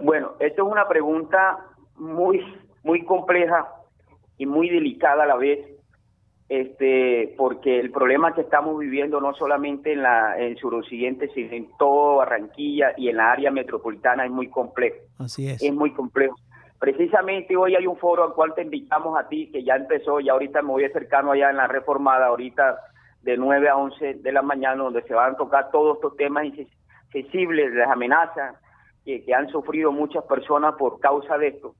Bueno, 0.00 0.32
esto 0.40 0.66
es 0.66 0.72
una 0.72 0.88
pregunta 0.88 1.56
muy, 1.94 2.42
muy 2.82 3.04
compleja 3.04 3.64
y 4.38 4.44
muy 4.44 4.68
delicada 4.68 5.22
a 5.22 5.26
la 5.26 5.36
vez, 5.36 5.68
este, 6.48 7.34
porque 7.36 7.80
el 7.80 7.90
problema 7.90 8.34
que 8.34 8.42
estamos 8.42 8.78
viviendo 8.78 9.20
no 9.20 9.34
solamente 9.34 9.92
en 9.92 10.02
la 10.02 10.38
en 10.38 10.56
suroccidente, 10.56 11.28
sino 11.34 11.52
en 11.52 11.68
todo 11.76 12.16
Barranquilla 12.16 12.92
y 12.96 13.08
en 13.08 13.16
la 13.16 13.32
área 13.32 13.50
metropolitana 13.50 14.24
es 14.24 14.30
muy 14.30 14.48
complejo. 14.48 14.98
Así 15.18 15.48
es. 15.48 15.62
es 15.62 15.74
muy 15.74 15.92
complejo. 15.92 16.36
Precisamente 16.78 17.56
hoy 17.56 17.74
hay 17.74 17.86
un 17.86 17.96
foro 17.96 18.22
al 18.22 18.34
cual 18.34 18.54
te 18.54 18.62
invitamos 18.62 19.18
a 19.18 19.26
ti, 19.28 19.50
que 19.50 19.64
ya 19.64 19.74
empezó, 19.74 20.20
y 20.20 20.28
ahorita 20.28 20.62
me 20.62 20.68
voy 20.68 20.84
acercando 20.84 21.32
allá 21.32 21.50
en 21.50 21.56
la 21.56 21.66
reformada, 21.66 22.26
ahorita 22.26 22.78
de 23.22 23.36
9 23.36 23.68
a 23.68 23.76
11 23.76 24.14
de 24.14 24.32
la 24.32 24.42
mañana, 24.42 24.84
donde 24.84 25.02
se 25.02 25.14
van 25.14 25.32
a 25.32 25.36
tocar 25.36 25.70
todos 25.70 25.96
estos 25.96 26.16
temas 26.16 26.46
sensibles, 27.10 27.74
las 27.74 27.90
amenazas 27.90 28.56
que, 29.04 29.24
que 29.24 29.34
han 29.34 29.48
sufrido 29.48 29.90
muchas 29.90 30.24
personas 30.24 30.74
por 30.76 31.00
causa 31.00 31.38
de 31.38 31.48
esto. 31.48 31.74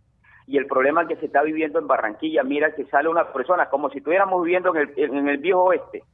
Y 0.47 0.59
el 0.59 0.66
problema 0.66 1.07
que 1.07 1.16
se 1.16 1.26
está 1.26 1.42
viviendo 1.42 1.78
en 1.78 1.86
Barranquilla, 1.88 2.42
mira 2.44 2.74
que 2.74 2.84
sale 2.86 3.09
una 3.09 3.32
persona 3.32 3.68
como 3.68 3.90
si 3.90 3.99
estuviéramos 3.99 4.42
viviendo 4.42 4.74
en 4.74 4.82
el, 4.82 4.94
en 4.97 5.28
el 5.28 5.38
viejo 5.38 5.64
oeste. 5.64 6.05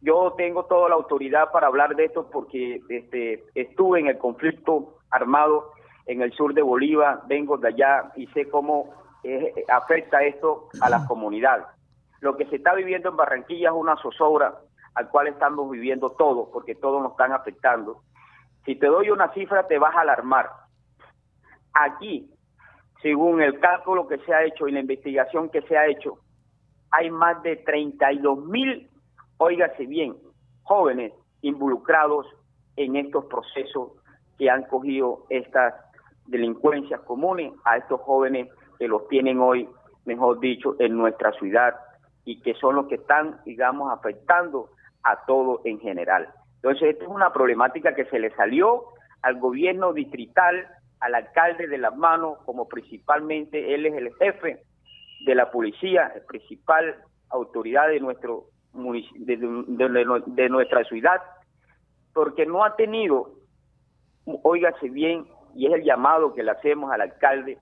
Yo 0.00 0.34
tengo 0.36 0.64
toda 0.64 0.88
la 0.88 0.96
autoridad 0.96 1.50
para 1.52 1.68
hablar 1.68 1.94
de 1.94 2.06
esto 2.06 2.28
porque 2.30 2.80
este, 2.88 3.44
estuve 3.54 4.00
en 4.00 4.08
el 4.08 4.18
conflicto 4.18 4.98
armado 5.10 5.72
en 6.06 6.22
el 6.22 6.32
sur 6.32 6.54
de 6.54 6.62
Bolívar, 6.62 7.22
vengo 7.26 7.56
de 7.58 7.68
allá 7.68 8.12
y 8.16 8.26
sé 8.28 8.48
cómo 8.48 8.94
eh, 9.22 9.52
afecta 9.68 10.22
esto 10.24 10.68
a 10.80 10.90
las 10.90 11.06
comunidades. 11.06 11.66
Lo 12.20 12.36
que 12.36 12.46
se 12.46 12.56
está 12.56 12.74
viviendo 12.74 13.08
en 13.08 13.16
Barranquilla 13.16 13.68
es 13.68 13.74
una 13.74 13.96
zozobra 13.96 14.54
al 14.94 15.08
cual 15.08 15.28
estamos 15.28 15.70
viviendo 15.70 16.10
todos, 16.10 16.48
porque 16.52 16.74
todos 16.74 17.02
nos 17.02 17.12
están 17.12 17.32
afectando. 17.32 18.02
Si 18.64 18.76
te 18.76 18.86
doy 18.86 19.10
una 19.10 19.32
cifra, 19.32 19.66
te 19.66 19.78
vas 19.78 19.94
a 19.96 20.00
alarmar. 20.00 20.50
Aquí, 21.72 22.30
según 23.02 23.42
el 23.42 23.58
cálculo 23.58 24.06
que 24.06 24.18
se 24.18 24.32
ha 24.32 24.44
hecho 24.44 24.68
y 24.68 24.72
la 24.72 24.80
investigación 24.80 25.50
que 25.50 25.62
se 25.62 25.76
ha 25.76 25.86
hecho, 25.86 26.18
hay 26.90 27.10
más 27.10 27.42
de 27.42 27.56
32 27.56 28.46
mil, 28.46 28.88
óigase 29.38 29.86
bien, 29.86 30.16
jóvenes 30.62 31.12
involucrados 31.40 32.26
en 32.76 32.96
estos 32.96 33.24
procesos 33.26 33.92
que 34.38 34.48
han 34.48 34.62
cogido 34.64 35.26
estas 35.28 35.74
delincuencias 36.26 37.00
comunes 37.00 37.52
a 37.64 37.76
estos 37.78 38.00
jóvenes 38.02 38.48
que 38.78 38.88
los 38.88 39.08
tienen 39.08 39.40
hoy, 39.40 39.68
mejor 40.04 40.38
dicho, 40.40 40.76
en 40.78 40.96
nuestra 40.96 41.32
ciudad 41.32 41.74
y 42.24 42.40
que 42.40 42.54
son 42.54 42.76
los 42.76 42.86
que 42.86 42.96
están, 42.96 43.40
digamos, 43.44 43.92
afectando 43.92 44.70
a 45.02 45.24
todo 45.26 45.60
en 45.64 45.80
general. 45.80 46.28
Entonces, 46.56 46.90
esta 46.90 47.04
es 47.04 47.10
una 47.10 47.32
problemática 47.32 47.94
que 47.94 48.04
se 48.04 48.20
le 48.20 48.30
salió 48.36 48.84
al 49.22 49.38
gobierno 49.40 49.92
distrital, 49.92 50.68
al 51.02 51.14
alcalde 51.14 51.66
de 51.66 51.78
las 51.78 51.96
manos, 51.96 52.38
como 52.44 52.68
principalmente 52.68 53.74
él 53.74 53.86
es 53.86 53.94
el 53.94 54.14
jefe 54.14 54.62
de 55.26 55.34
la 55.34 55.50
policía, 55.50 56.12
el 56.14 56.22
principal 56.22 56.96
autoridad 57.30 57.88
de 57.88 58.00
nuestro 58.00 58.44
munici- 58.72 59.16
de, 59.18 59.36
de- 59.36 59.88
de- 59.88 60.22
de 60.26 60.48
nuestra 60.48 60.84
ciudad, 60.84 61.20
porque 62.14 62.46
no 62.46 62.64
ha 62.64 62.76
tenido, 62.76 63.32
óigase 64.42 64.88
bien, 64.88 65.26
y 65.54 65.66
es 65.66 65.72
el 65.74 65.82
llamado 65.84 66.34
que 66.34 66.42
le 66.42 66.50
hacemos 66.50 66.90
al 66.92 67.00
alcalde, 67.00 67.58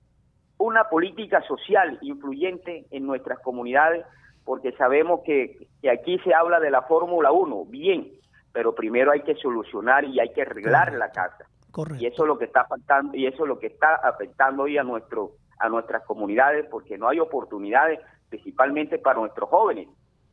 una 0.58 0.84
política 0.84 1.40
social 1.42 1.98
influyente 2.02 2.84
en 2.90 3.06
nuestras 3.06 3.38
comunidades, 3.40 4.04
porque 4.44 4.72
sabemos 4.72 5.20
que, 5.24 5.68
que 5.80 5.90
aquí 5.90 6.18
se 6.20 6.34
habla 6.34 6.60
de 6.60 6.70
la 6.70 6.82
Fórmula 6.82 7.32
1, 7.32 7.64
bien, 7.66 8.10
pero 8.52 8.74
primero 8.74 9.12
hay 9.12 9.22
que 9.22 9.34
solucionar 9.36 10.04
y 10.04 10.18
hay 10.20 10.32
que 10.32 10.42
arreglar 10.42 10.92
la 10.94 11.10
casa. 11.12 11.46
Correcto. 11.70 12.02
Y 12.02 12.06
eso 12.06 12.22
es 12.22 12.28
lo 12.28 12.38
que 12.38 12.46
está 12.46 12.64
faltando 12.64 13.16
y 13.16 13.26
eso 13.26 13.44
es 13.44 13.48
lo 13.48 13.58
que 13.58 13.68
está 13.68 13.94
afectando 13.96 14.64
hoy 14.64 14.78
a 14.78 14.82
nuestro 14.82 15.32
a 15.58 15.68
nuestras 15.68 16.04
comunidades 16.04 16.66
porque 16.70 16.96
no 16.96 17.08
hay 17.08 17.20
oportunidades 17.20 18.00
principalmente 18.28 18.98
para 18.98 19.20
nuestros 19.20 19.48
jóvenes. 19.50 19.88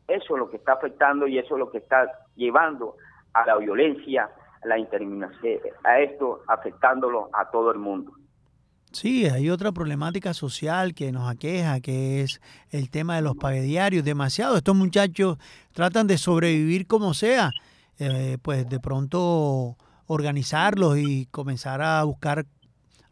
Eso 0.08 0.36
es 0.36 0.40
lo 0.40 0.50
que 0.50 0.58
está 0.58 0.74
afectando 0.74 1.28
y 1.28 1.38
eso 1.38 1.56
es 1.56 1.60
lo 1.60 1.70
que 1.70 1.80
está 1.80 2.10
llevando 2.36 2.96
a 3.34 3.46
la 3.46 3.58
violencia, 3.58 4.30
a 4.64 4.68
la 4.68 4.80
interminación, 4.80 5.60
a 5.84 6.00
esto 6.00 6.42
afectándolo 6.48 7.30
a 7.34 7.50
todo 7.52 7.72
el 7.72 7.78
mundo. 7.78 8.14
Sí, 8.92 9.26
hay 9.26 9.50
otra 9.50 9.74
problemática 9.74 10.34
social 10.34 10.94
que 10.94 11.12
nos 11.12 11.30
aqueja, 11.30 11.82
que 11.82 12.22
es 12.22 12.42
el 12.72 12.90
tema 12.90 13.18
de 13.18 13.22
los 13.22 13.36
pagadiarios. 13.36 14.06
Demasiado, 14.06 14.56
estos 14.56 14.76
muchachos 14.76 15.38
tratan 15.74 16.08
de 16.08 16.18
sobrevivir 16.18 16.88
como 16.88 17.14
sea, 17.14 17.52
eh, 18.00 18.38
pues 18.42 18.68
de 18.70 18.80
pronto 18.80 19.76
organizarlos 20.08 20.98
y 20.98 21.28
comenzar 21.28 21.82
a 21.82 22.04
buscar 22.04 22.46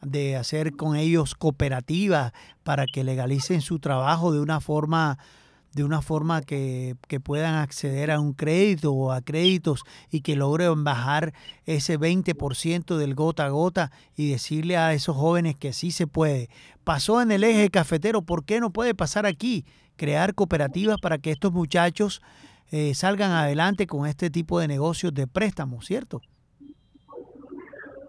de 0.02 0.36
hacer 0.36 0.76
con 0.76 0.96
ellos 0.96 1.36
cooperativas 1.36 2.32
para 2.64 2.86
que 2.86 3.04
legalicen 3.04 3.62
su 3.62 3.80
trabajo 3.80 4.32
de 4.32 4.40
una 4.40 4.60
forma 4.60 5.18
de 5.74 5.84
una 5.84 6.02
forma 6.02 6.42
que, 6.42 6.96
que, 7.10 7.20
puedan 7.20 7.56
acceder 7.56 8.10
a 8.10 8.22
un 8.22 8.32
crédito 8.32 8.94
o 8.94 9.12
a 9.12 9.20
créditos 9.20 9.84
y 10.10 10.22
que 10.22 10.38
logren 10.38 10.86
bajar 10.86 11.34
ese 11.66 12.00
20% 12.00 12.96
del 12.96 13.14
gota 13.14 13.48
a 13.48 13.50
gota 13.50 13.92
y 14.16 14.30
decirle 14.30 14.78
a 14.78 14.94
esos 14.94 15.18
jóvenes 15.18 15.58
que 15.58 15.74
sí 15.74 15.92
se 15.92 16.08
puede. 16.08 16.50
Pasó 16.86 17.22
en 17.22 17.30
el 17.30 17.44
eje 17.44 17.70
cafetero, 17.70 18.22
¿por 18.22 18.46
qué 18.46 18.62
no 18.62 18.70
puede 18.70 18.96
pasar 18.96 19.26
aquí? 19.26 19.66
Crear 19.98 20.34
cooperativas 20.34 20.98
para 21.02 21.18
que 21.18 21.32
estos 21.32 21.52
muchachos 21.52 22.22
eh, 22.72 22.94
salgan 22.96 23.32
adelante 23.32 23.86
con 23.86 24.08
este 24.08 24.30
tipo 24.30 24.62
de 24.62 24.70
negocios 24.70 25.14
de 25.14 25.28
préstamos, 25.28 25.86
¿cierto? 25.86 26.22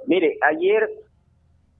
Mire, 0.07 0.39
ayer 0.43 0.89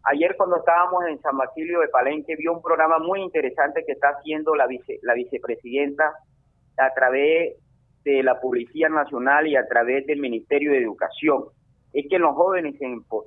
Ayer 0.09 0.37
cuando 0.37 0.59
estábamos 0.59 1.05
en 1.09 1.21
San 1.21 1.37
Basilio 1.37 1.81
de 1.81 1.89
Palenque 1.89 2.37
vio 2.37 2.53
un 2.53 2.63
programa 2.63 3.01
muy 3.01 3.23
interesante 3.23 3.83
que 3.85 3.93
está 3.93 4.11
haciendo 4.11 4.55
la, 4.55 4.69
vice, 4.69 5.01
la 5.03 5.15
vicepresidenta 5.15 6.15
a 6.79 6.95
través 6.95 7.57
de 8.05 8.23
la 8.23 8.41
Policía 8.41 8.89
Nacional 8.89 9.49
y 9.49 9.57
a 9.57 9.67
través 9.67 10.07
del 10.07 10.21
Ministerio 10.21 10.71
de 10.71 10.79
Educación. 10.79 11.47
Es 11.93 12.07
que 12.09 12.21
los 12.21 12.37
jóvenes 12.37 12.77
se, 12.79 12.87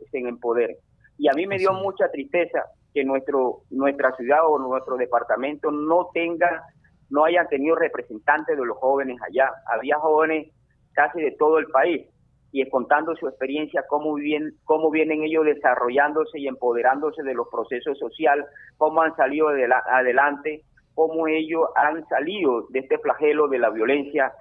se 0.09 0.19
empoderen. 0.19 0.77
Y 1.17 1.27
a 1.27 1.33
mí 1.33 1.47
me 1.47 1.57
dio 1.57 1.73
mucha 1.73 2.09
tristeza 2.11 2.63
que 2.93 3.03
nuestro 3.03 3.63
nuestra 3.71 4.15
ciudad 4.15 4.47
o 4.47 4.57
nuestro 4.57 4.95
departamento 4.95 5.71
no 5.71 6.07
tenga, 6.13 6.63
no 7.09 7.25
hayan 7.25 7.49
tenido 7.49 7.75
representantes 7.75 8.57
de 8.57 8.65
los 8.65 8.77
jóvenes 8.77 9.17
allá. 9.27 9.51
Había 9.65 9.97
jóvenes 9.97 10.47
casi 10.93 11.19
de 11.21 11.31
todo 11.31 11.59
el 11.59 11.67
país 11.67 12.07
y 12.51 12.67
contando 12.69 13.15
su 13.15 13.27
experiencia, 13.27 13.83
cómo, 13.87 14.15
bien, 14.15 14.53
cómo 14.65 14.89
vienen 14.89 15.23
ellos 15.23 15.45
desarrollándose 15.45 16.39
y 16.39 16.47
empoderándose 16.47 17.21
de 17.23 17.33
los 17.33 17.47
procesos 17.49 17.97
sociales, 17.97 18.45
cómo 18.77 19.01
han 19.01 19.15
salido 19.15 19.49
adelante, 19.49 20.63
cómo 20.95 21.27
ellos 21.27 21.65
han 21.75 22.07
salido 22.07 22.65
de 22.69 22.79
este 22.79 22.97
flagelo 22.97 23.47
de 23.47 23.59
la 23.59 23.69
violencia 23.69 24.33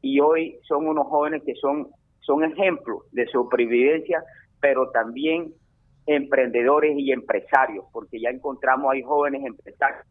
y 0.00 0.20
hoy 0.20 0.58
son 0.66 0.88
unos 0.88 1.06
jóvenes 1.06 1.42
que 1.46 1.54
son, 1.54 1.88
son 2.20 2.44
ejemplos 2.44 3.02
de 3.12 3.26
supervivencia, 3.28 4.22
pero 4.60 4.90
también 4.90 5.52
emprendedores 6.06 6.98
y 6.98 7.12
empresarios, 7.12 7.84
porque 7.92 8.20
ya 8.20 8.30
encontramos 8.30 8.92
hay 8.92 9.02
jóvenes 9.02 9.44
empresarios, 9.44 10.04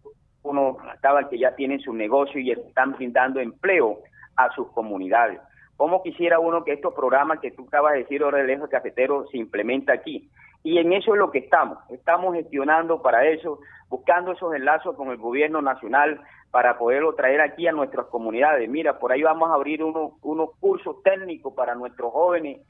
uno 0.43 0.77
estaba 0.95 1.29
que 1.29 1.37
ya 1.37 1.53
tienen 1.55 1.81
su 1.81 1.93
negocio 1.93 2.39
y 2.39 2.51
están 2.51 2.93
brindando 2.93 3.39
empleo 3.39 3.99
a 4.37 4.49
sus 4.55 4.71
comunidades. 4.71 5.39
¿Cómo 5.81 6.03
quisiera 6.03 6.37
uno 6.37 6.63
que 6.63 6.73
estos 6.73 6.93
programas 6.93 7.39
que 7.39 7.49
tú 7.49 7.65
acabas 7.65 7.93
de 7.93 7.99
decir, 8.01 8.21
ahora 8.21 8.39
el 8.39 8.49
eje 8.51 8.69
cafetero, 8.69 9.25
se 9.31 9.39
implementa 9.39 9.91
aquí? 9.91 10.29
Y 10.61 10.77
en 10.77 10.93
eso 10.93 11.15
es 11.15 11.19
lo 11.19 11.31
que 11.31 11.39
estamos. 11.39 11.79
Estamos 11.89 12.35
gestionando 12.35 13.01
para 13.01 13.25
eso, 13.25 13.61
buscando 13.89 14.33
esos 14.33 14.53
enlazos 14.53 14.95
con 14.95 15.09
el 15.09 15.17
gobierno 15.17 15.59
nacional 15.59 16.21
para 16.51 16.77
poderlo 16.77 17.15
traer 17.15 17.41
aquí 17.41 17.65
a 17.65 17.71
nuestras 17.71 18.05
comunidades. 18.09 18.69
Mira, 18.69 18.99
por 18.99 19.11
ahí 19.11 19.23
vamos 19.23 19.49
a 19.49 19.55
abrir 19.55 19.83
unos 19.83 20.51
cursos 20.59 21.01
técnicos 21.01 21.55
para 21.55 21.73
nuestros 21.73 22.11
jóvenes, 22.11 22.61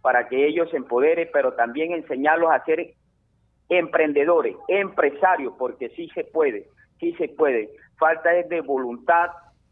para 0.00 0.28
que 0.28 0.46
ellos 0.46 0.70
se 0.70 0.76
empoderen, 0.76 1.28
pero 1.32 1.54
también 1.54 1.90
enseñarlos 1.90 2.52
a 2.52 2.64
ser 2.64 2.94
emprendedores, 3.68 4.54
empresarios, 4.68 5.54
porque 5.58 5.88
sí 5.96 6.08
se 6.14 6.22
puede, 6.22 6.68
sí 7.00 7.14
se 7.14 7.26
puede. 7.30 7.68
Falta 7.98 8.32
es 8.36 8.48
de 8.48 8.60
voluntad, 8.60 9.30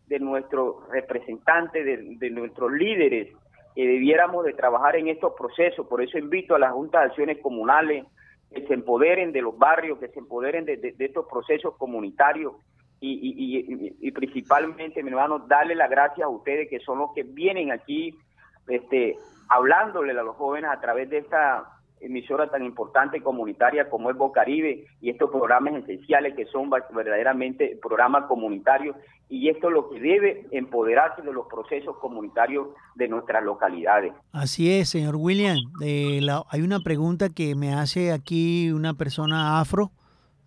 de 0.09 0.19
nuestros 0.19 0.89
representantes, 0.89 1.85
de, 2.19 2.31
nuestros 2.31 2.73
líderes, 2.73 3.35
que 3.75 3.87
debiéramos 3.87 4.45
de 4.45 4.55
trabajar 4.55 4.97
en 4.97 5.09
estos 5.09 5.35
procesos. 5.35 5.87
Por 5.87 6.03
eso 6.03 6.19
invito 6.19 6.55
a 6.55 6.59
las 6.59 6.73
juntas 6.73 7.03
de 7.03 7.07
acciones 7.09 7.39
comunales 7.43 8.07
que 8.53 8.67
se 8.67 8.75
empoderen 8.75 9.33
de 9.33 9.43
los 9.43 9.57
barrios, 9.57 9.99
que 9.99 10.09
se 10.09 10.19
empoderen 10.19 10.65
de, 10.65 10.95
estos 10.99 11.27
procesos 11.27 11.77
comunitarios 11.77 12.55
y, 13.01 13.97
y, 14.01 14.11
principalmente, 14.11 15.03
mi 15.05 15.11
hermano, 15.11 15.39
darle 15.41 15.77
las 15.77 15.89
gracias 15.89 16.25
a 16.25 16.29
ustedes 16.29 16.69
que 16.69 16.81
son 16.81 16.99
los 16.99 17.13
que 17.15 17.23
vienen 17.23 17.71
aquí 17.71 18.19
este, 18.67 19.17
hablándole 19.49 20.13
a 20.13 20.23
los 20.23 20.37
jóvenes 20.37 20.71
a 20.71 20.81
través 20.81 21.09
de 21.09 21.19
esta 21.19 21.78
emisora 22.01 22.51
tan 22.51 22.65
importante 22.65 23.21
comunitaria 23.21 23.89
como 23.89 24.11
es 24.11 24.17
Bocaribe 24.17 24.87
y 25.01 25.11
estos 25.11 25.31
programas 25.31 25.75
esenciales 25.83 26.35
que 26.35 26.47
son 26.47 26.71
verdaderamente 26.71 27.79
programas 27.81 28.25
comunitarios 28.27 28.97
y 29.29 29.49
esto 29.49 29.69
es 29.69 29.75
lo 29.75 29.91
que 29.91 30.01
debe 30.01 30.47
empoderarse 30.53 31.23
de 31.23 31.33
los 31.33 31.47
procesos 31.47 31.97
comunitarios 31.99 32.69
de 32.95 33.09
nuestras 33.09 33.45
localidades. 33.45 34.13
Así 34.33 34.73
es, 34.73 34.89
señor 34.89 35.17
William. 35.17 35.59
Eh, 35.83 36.21
hay 36.51 36.63
una 36.63 36.81
pregunta 36.81 37.29
que 37.29 37.55
me 37.55 37.75
hace 37.75 38.13
aquí 38.13 38.71
una 38.71 38.95
persona 38.95 39.61
afro, 39.61 39.91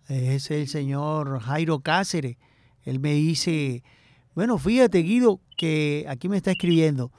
es 0.08 0.50
el 0.50 0.66
señor 0.66 1.40
Jairo 1.40 1.80
Cáceres. 1.80 2.36
Él 2.84 2.98
me 2.98 3.12
dice, 3.12 3.82
bueno, 4.34 4.58
fíjate 4.58 4.98
Guido, 4.98 5.40
que 5.56 6.04
aquí 6.08 6.28
me 6.28 6.36
está 6.36 6.50
escribiendo, 6.50 7.12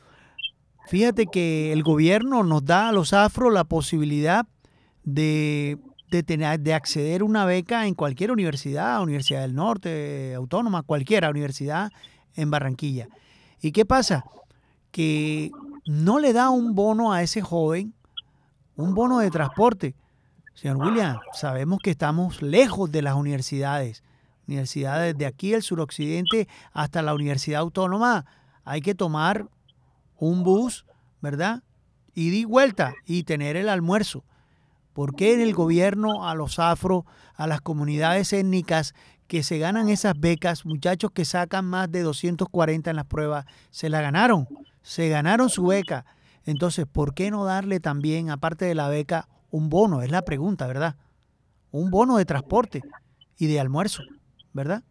Fíjate 0.86 1.28
que 1.28 1.72
el 1.72 1.84
gobierno 1.84 2.44
nos 2.44 2.66
da 2.66 2.90
a 2.90 2.92
los 2.92 3.14
afros 3.14 3.54
la 3.54 3.64
posibilidad 3.64 4.46
de, 5.04 5.80
tener, 6.26 6.60
de 6.60 6.74
acceder 6.74 7.22
a 7.22 7.26
una 7.26 7.46
beca 7.46 7.88
en 7.88 7.96
cualquier 7.96 8.32
universidad, 8.32 9.02
Universidad 9.02 9.42
del 9.42 9.56
Norte, 9.56 10.34
Autónoma, 10.36 10.84
cualquiera 10.84 11.30
universidad 11.30 11.90
en 12.36 12.52
Barranquilla. 12.52 13.08
¿Y 13.62 13.72
qué 13.72 13.86
pasa? 13.86 14.26
Que 14.92 15.52
no 15.86 16.20
le 16.20 16.34
da 16.34 16.50
un 16.50 16.76
bono 16.76 17.14
a 17.14 17.24
ese 17.24 17.42
joven, 17.42 17.94
un 18.76 18.94
bono 18.94 19.20
de 19.20 19.32
transporte. 19.32 19.96
Señor 20.54 20.78
William, 20.78 21.18
sabemos 21.34 21.80
que 21.82 21.92
estamos 21.92 22.42
lejos 22.42 22.92
de 22.92 23.02
las 23.02 23.16
universidades. 23.16 24.04
Universidades 24.48 25.18
de 25.18 25.26
aquí, 25.26 25.54
el 25.54 25.64
suroccidente, 25.64 26.48
hasta 26.74 27.02
la 27.02 27.14
Universidad 27.14 27.62
Autónoma, 27.62 28.26
hay 28.66 28.82
que 28.82 28.94
tomar 28.94 29.48
un 30.24 30.44
bus, 30.44 30.86
¿verdad? 31.22 31.64
Y 32.14 32.30
di 32.30 32.46
vuelta 32.46 32.94
y 33.06 33.24
tener 33.24 33.58
el 33.58 33.68
almuerzo. 33.68 34.24
¿Por 34.94 35.16
qué 35.16 35.34
en 35.34 35.42
el 35.42 35.54
gobierno 35.54 36.28
a 36.28 36.36
los 36.36 36.60
afro, 36.60 37.06
a 37.36 37.48
las 37.48 37.62
comunidades 37.62 38.32
étnicas 38.32 38.94
que 39.28 39.44
se 39.44 39.58
ganan 39.58 39.90
esas 39.90 40.18
becas, 40.18 40.66
muchachos 40.66 41.12
que 41.12 41.26
sacan 41.26 41.66
más 41.66 41.92
de 41.92 42.04
240 42.04 42.90
en 42.90 42.96
las 42.96 43.06
pruebas, 43.06 43.46
se 43.72 43.90
la 43.90 44.02
ganaron, 44.02 44.48
se 44.82 45.10
ganaron 45.10 45.50
su 45.50 45.66
beca? 45.66 46.06
Entonces, 46.46 46.86
¿por 46.86 47.14
qué 47.14 47.32
no 47.32 47.44
darle 47.44 47.80
también, 47.80 48.30
aparte 48.30 48.66
de 48.66 48.76
la 48.76 48.88
beca, 48.88 49.28
un 49.50 49.70
bono? 49.70 50.04
Es 50.04 50.12
la 50.12 50.24
pregunta, 50.24 50.68
¿verdad? 50.68 50.96
Un 51.72 51.90
bono 51.90 52.18
de 52.18 52.26
transporte 52.26 52.82
y 53.38 53.48
de 53.48 53.60
almuerzo, 53.60 54.04
¿verdad? 54.54 54.84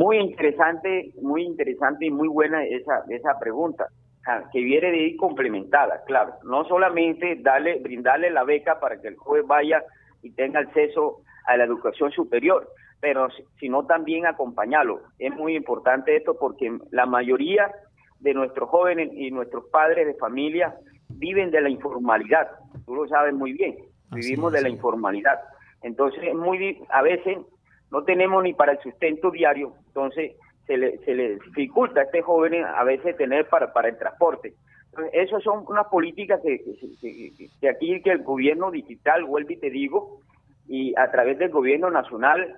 Muy 0.00 0.16
interesante, 0.16 1.12
muy 1.20 1.42
interesante 1.42 2.06
y 2.06 2.10
muy 2.10 2.26
buena 2.26 2.64
esa, 2.64 3.04
esa 3.10 3.38
pregunta, 3.38 3.86
que 4.50 4.60
viene 4.62 4.90
de 4.90 4.96
ir 4.96 5.16
complementada, 5.18 6.02
claro. 6.06 6.36
No 6.42 6.64
solamente 6.64 7.36
darle, 7.42 7.80
brindarle 7.80 8.30
la 8.30 8.44
beca 8.44 8.80
para 8.80 8.98
que 8.98 9.08
el 9.08 9.16
joven 9.16 9.46
vaya 9.46 9.84
y 10.22 10.30
tenga 10.30 10.60
acceso 10.60 11.18
a 11.44 11.58
la 11.58 11.64
educación 11.64 12.10
superior, 12.12 12.66
pero 12.98 13.28
sino 13.58 13.84
también 13.84 14.24
acompañarlo. 14.24 15.02
Es 15.18 15.34
muy 15.36 15.54
importante 15.54 16.16
esto 16.16 16.34
porque 16.40 16.78
la 16.92 17.04
mayoría 17.04 17.70
de 18.20 18.32
nuestros 18.32 18.70
jóvenes 18.70 19.10
y 19.12 19.30
nuestros 19.30 19.66
padres 19.66 20.06
de 20.06 20.14
familia 20.14 20.76
viven 21.10 21.50
de 21.50 21.60
la 21.60 21.68
informalidad. 21.68 22.48
Tú 22.86 22.94
lo 22.94 23.06
sabes 23.06 23.34
muy 23.34 23.52
bien. 23.52 23.76
Vivimos 24.12 24.50
de 24.50 24.62
la 24.62 24.70
informalidad. 24.70 25.40
Entonces, 25.82 26.34
muy 26.34 26.82
a 26.88 27.02
veces 27.02 27.36
no 27.90 28.04
tenemos 28.04 28.42
ni 28.42 28.54
para 28.54 28.72
el 28.72 28.78
sustento 28.80 29.30
diario, 29.30 29.74
entonces 29.86 30.36
se 30.66 30.76
le, 30.76 30.98
se 30.98 31.14
le 31.14 31.34
dificulta 31.34 32.00
a 32.00 32.04
este 32.04 32.22
joven 32.22 32.64
a 32.64 32.84
veces 32.84 33.16
tener 33.16 33.48
para, 33.48 33.72
para 33.72 33.88
el 33.88 33.98
transporte. 33.98 34.54
Entonces, 34.86 35.12
esas 35.14 35.42
son 35.42 35.64
unas 35.68 35.86
políticas 35.88 36.40
que, 36.42 36.60
que, 37.60 37.68
aquí 37.68 38.00
que 38.02 38.10
el 38.10 38.22
gobierno 38.22 38.70
digital, 38.70 39.24
vuelve 39.24 39.54
y 39.54 39.58
te 39.58 39.70
digo, 39.70 40.20
y 40.68 40.94
a 40.96 41.10
través 41.10 41.38
del 41.38 41.50
gobierno 41.50 41.90
nacional 41.90 42.56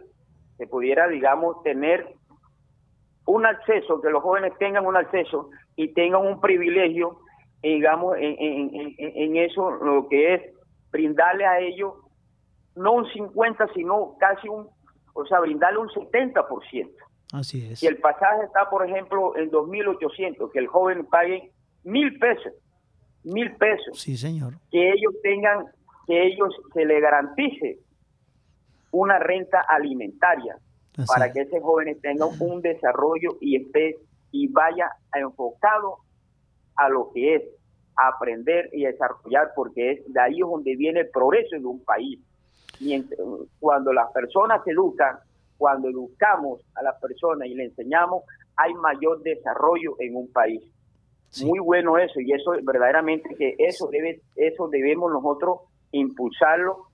se 0.59 0.67
pudiera, 0.67 1.09
digamos, 1.09 1.63
tener 1.63 2.07
un 3.27 3.47
acceso, 3.47 4.01
que 4.01 4.11
los 4.11 4.23
jóvenes 4.23 4.53
tengan 4.59 4.85
un 4.85 4.97
acceso 4.97 5.51
y 5.77 5.89
tengan 5.95 6.27
un 6.27 6.41
privilegio, 6.41 7.19
digamos, 7.63 8.17
en, 8.19 8.37
en, 8.39 8.95
en 8.99 9.37
eso, 9.37 9.71
lo 9.71 10.09
que 10.09 10.35
es 10.35 10.43
brindarle 10.91 11.47
a 11.47 11.61
ellos 11.61 11.95
no 12.75 12.93
un 12.93 13.07
50, 13.13 13.69
sino 13.75 14.17
casi 14.19 14.49
un 14.49 14.69
o 15.13 15.27
sea, 15.27 15.41
brindarle 15.41 15.79
un 15.79 15.89
70%. 15.89 16.91
Así 17.33 17.67
es. 17.67 17.79
Si 17.79 17.87
el 17.87 17.99
pasaje 17.99 18.45
está, 18.45 18.69
por 18.69 18.87
ejemplo, 18.87 19.37
en 19.37 19.51
2.800, 19.51 20.51
que 20.53 20.59
el 20.59 20.67
joven 20.67 21.07
pague 21.07 21.51
mil 21.85 22.19
pesos, 22.19 22.53
mil 23.25 23.55
pesos. 23.57 23.99
Sí, 23.99 24.17
señor. 24.17 24.55
Que 24.71 24.91
ellos 24.91 25.15
tengan, 25.23 25.67
que 26.07 26.27
ellos 26.27 26.55
se 26.75 26.85
le 26.85 27.01
garantice 27.01 27.79
una 28.91 29.19
renta 29.19 29.65
alimentaria 29.67 30.57
para 31.07 31.33
que 31.33 31.41
ese 31.41 31.61
jóvenes 31.61 32.01
tengan 32.03 32.29
un 32.39 32.61
desarrollo 32.61 33.39
y 33.41 33.57
esté 33.57 33.97
y 34.31 34.49
vaya 34.49 34.91
enfocado 35.15 35.99
a 36.77 36.89
lo 36.89 37.11
que 37.15 37.37
es 37.37 37.43
aprender 37.97 38.69
y 38.73 38.85
desarrollar, 38.85 39.53
porque 39.55 39.93
es 39.93 40.13
de 40.13 40.21
ahí 40.21 40.41
es 40.41 40.47
donde 40.47 40.77
viene 40.77 41.01
el 41.01 41.11
progreso 41.11 41.57
de 41.57 41.67
un 41.67 41.83
país. 41.85 42.19
Cuando 43.61 43.93
las 43.93 44.11
personas 44.13 44.63
se 44.65 44.73
educan, 44.73 45.19
cuando 45.57 45.89
educamos 45.89 46.61
a 46.75 46.83
las 46.83 47.01
personas 47.01 47.49
y 47.49 47.55
le 47.55 47.65
enseñamos, 47.65 48.25
hay 48.57 48.75
mayor 48.75 49.23
desarrollo 49.23 49.97
en 49.99 50.17
un 50.17 50.33
país. 50.33 50.63
Muy 51.45 51.61
bueno 51.61 51.97
eso, 51.97 52.21
y 52.21 52.33
eso 52.33 52.53
verdaderamente 52.63 53.35
que 53.37 53.55
eso 53.59 53.89
debe, 53.89 54.21
eso 54.37 54.69
debemos 54.69 55.11
nosotros 55.11 55.61
impulsarlo 55.93 56.89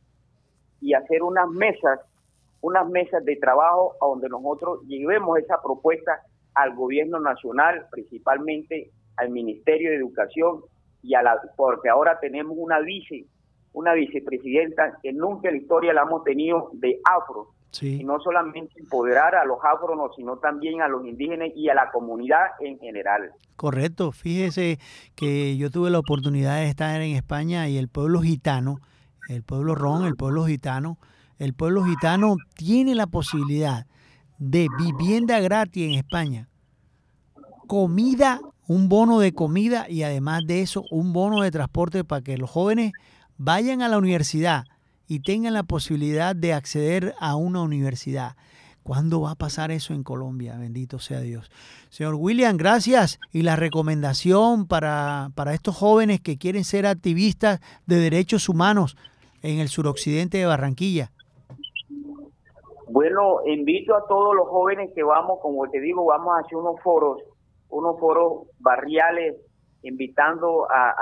y 0.81 0.95
hacer 0.95 1.23
unas 1.23 1.49
mesas, 1.49 2.01
unas 2.61 2.89
mesas 2.89 3.25
de 3.25 3.37
trabajo 3.37 3.95
a 4.01 4.07
donde 4.07 4.29
nosotros 4.29 4.83
llevemos 4.87 5.39
esa 5.39 5.61
propuesta 5.61 6.21
al 6.55 6.75
gobierno 6.75 7.19
nacional, 7.19 7.87
principalmente 7.91 8.91
al 9.17 9.31
Ministerio 9.31 9.91
de 9.91 9.97
Educación 9.97 10.61
y 11.03 11.15
a 11.15 11.23
la 11.23 11.41
porque 11.57 11.89
ahora 11.89 12.19
tenemos 12.21 12.57
una 12.57 12.81
vice, 12.81 13.25
una 13.73 13.93
vicepresidenta 13.95 14.99
que 15.03 15.13
nunca 15.13 15.49
en 15.49 15.57
la 15.57 15.61
historia 15.61 15.93
la 15.93 16.03
hemos 16.03 16.25
tenido 16.25 16.71
de 16.75 17.01
afro. 17.05 17.53
Y 17.81 18.03
no 18.03 18.19
solamente 18.19 18.81
empoderar 18.81 19.35
a 19.35 19.45
los 19.45 19.59
afro, 19.63 20.11
sino 20.17 20.39
también 20.39 20.81
a 20.81 20.89
los 20.89 21.07
indígenas 21.07 21.51
y 21.55 21.69
a 21.69 21.75
la 21.75 21.91
comunidad 21.91 22.47
en 22.61 22.79
general. 22.79 23.31
Correcto, 23.57 24.11
fíjese 24.11 24.79
que 25.15 25.57
yo 25.57 25.71
tuve 25.71 25.91
la 25.91 25.99
oportunidad 25.99 26.57
de 26.57 26.69
estar 26.69 27.01
en 27.03 27.15
España 27.15 27.69
y 27.69 27.77
el 27.77 27.89
pueblo 27.89 28.21
gitano, 28.21 28.79
el 29.29 29.43
pueblo 29.43 29.75
ron, 29.75 30.07
el 30.07 30.17
pueblo 30.17 30.45
gitano, 30.47 30.97
el 31.39 31.53
pueblo 31.55 31.85
gitano 31.85 32.37
tiene 32.57 32.95
la 32.95 33.07
posibilidad 33.07 33.87
de 34.39 34.69
vivienda 34.79 35.39
gratis 35.39 35.87
en 35.87 35.95
España, 35.95 36.49
comida, 37.67 38.41
un 38.67 38.89
bono 38.89 39.21
de 39.21 39.33
comida 39.33 39.89
y 39.89 40.03
además 40.03 40.43
de 40.47 40.63
eso 40.63 40.85
un 40.91 41.13
bono 41.13 41.43
de 41.43 41.51
transporte 41.51 42.03
para 42.03 42.23
que 42.23 42.39
los 42.39 42.51
jóvenes 42.51 42.93
vayan 43.39 43.83
a 43.83 43.89
la 43.89 43.99
universidad 43.99 44.65
y 45.07 45.21
tengan 45.21 45.55
la 45.55 45.63
posibilidad 45.63 46.37
de 46.37 46.53
acceder 46.53 47.15
a 47.19 47.37
una 47.37 47.63
universidad. 47.63 48.37
¿Cuándo 48.83 49.21
va 49.21 49.33
a 49.33 49.37
pasar 49.37 49.71
eso 49.71 49.93
en 49.95 50.03
Colombia? 50.03 50.57
Bendito 50.59 50.99
sea 50.99 51.21
Dios. 51.21 51.51
Señor 51.91 52.15
William, 52.15 52.57
gracias. 52.57 53.21
Y 53.33 53.43
la 53.43 53.55
recomendación 53.55 54.67
para, 54.67 55.31
para 55.35 55.55
estos 55.55 55.77
jóvenes 55.77 56.21
que 56.21 56.39
quieren 56.39 56.65
ser 56.65 56.87
activistas 56.87 57.61
de 57.87 57.97
derechos 57.97 58.49
humanos 58.49 58.97
en 59.43 59.61
el 59.61 59.69
suroccidente 59.69 60.39
de 60.39 60.47
Barranquilla. 60.47 61.11
Bueno, 62.89 63.41
invito 63.45 63.95
a 63.95 64.07
todos 64.07 64.35
los 64.35 64.49
jóvenes 64.49 64.91
que 64.95 65.03
vamos, 65.03 65.41
como 65.41 65.69
te 65.69 65.81
digo, 65.81 66.07
vamos 66.07 66.35
a 66.37 66.41
hacer 66.41 66.57
unos 66.57 66.81
foros, 66.81 67.21
unos 67.69 68.01
foros 68.01 68.49
barriales, 68.59 69.37
invitando 69.83 70.67
a, 70.71 70.95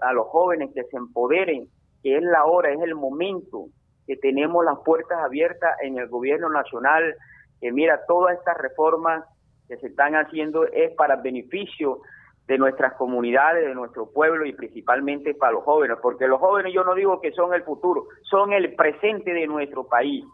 a, 0.00 0.12
los 0.12 0.26
jóvenes 0.28 0.70
que 0.74 0.82
se 0.84 0.96
empoderen, 0.96 1.68
que 2.04 2.16
es 2.16 2.22
la 2.22 2.44
hora, 2.44 2.70
es 2.70 2.80
el 2.80 2.94
momento 2.94 3.66
que 4.06 4.16
tenemos 4.16 4.64
las 4.64 4.78
puertas 4.84 5.18
abiertas 5.18 5.76
en 5.82 5.98
el 5.98 6.06
gobierno 6.08 6.48
nacional, 6.48 7.16
que 7.60 7.72
mira, 7.72 8.02
todas 8.06 8.38
estas 8.38 8.56
reformas 8.58 9.24
que 9.66 9.76
se 9.78 9.88
están 9.88 10.14
haciendo 10.14 10.64
es 10.66 10.94
para 10.94 11.16
beneficio 11.16 12.02
de 12.46 12.58
nuestras 12.58 12.92
comunidades, 12.92 13.66
de 13.66 13.74
nuestro 13.74 14.12
pueblo 14.12 14.46
y 14.46 14.52
principalmente 14.52 15.34
para 15.34 15.52
los 15.54 15.64
jóvenes, 15.64 15.96
porque 16.00 16.28
los 16.28 16.38
jóvenes 16.38 16.72
yo 16.72 16.84
no 16.84 16.94
digo 16.94 17.20
que 17.20 17.32
son 17.32 17.54
el 17.54 17.64
futuro, 17.64 18.04
son 18.22 18.52
el 18.52 18.76
presente 18.76 19.32
de 19.32 19.48
nuestro 19.48 19.88
país 19.88 20.24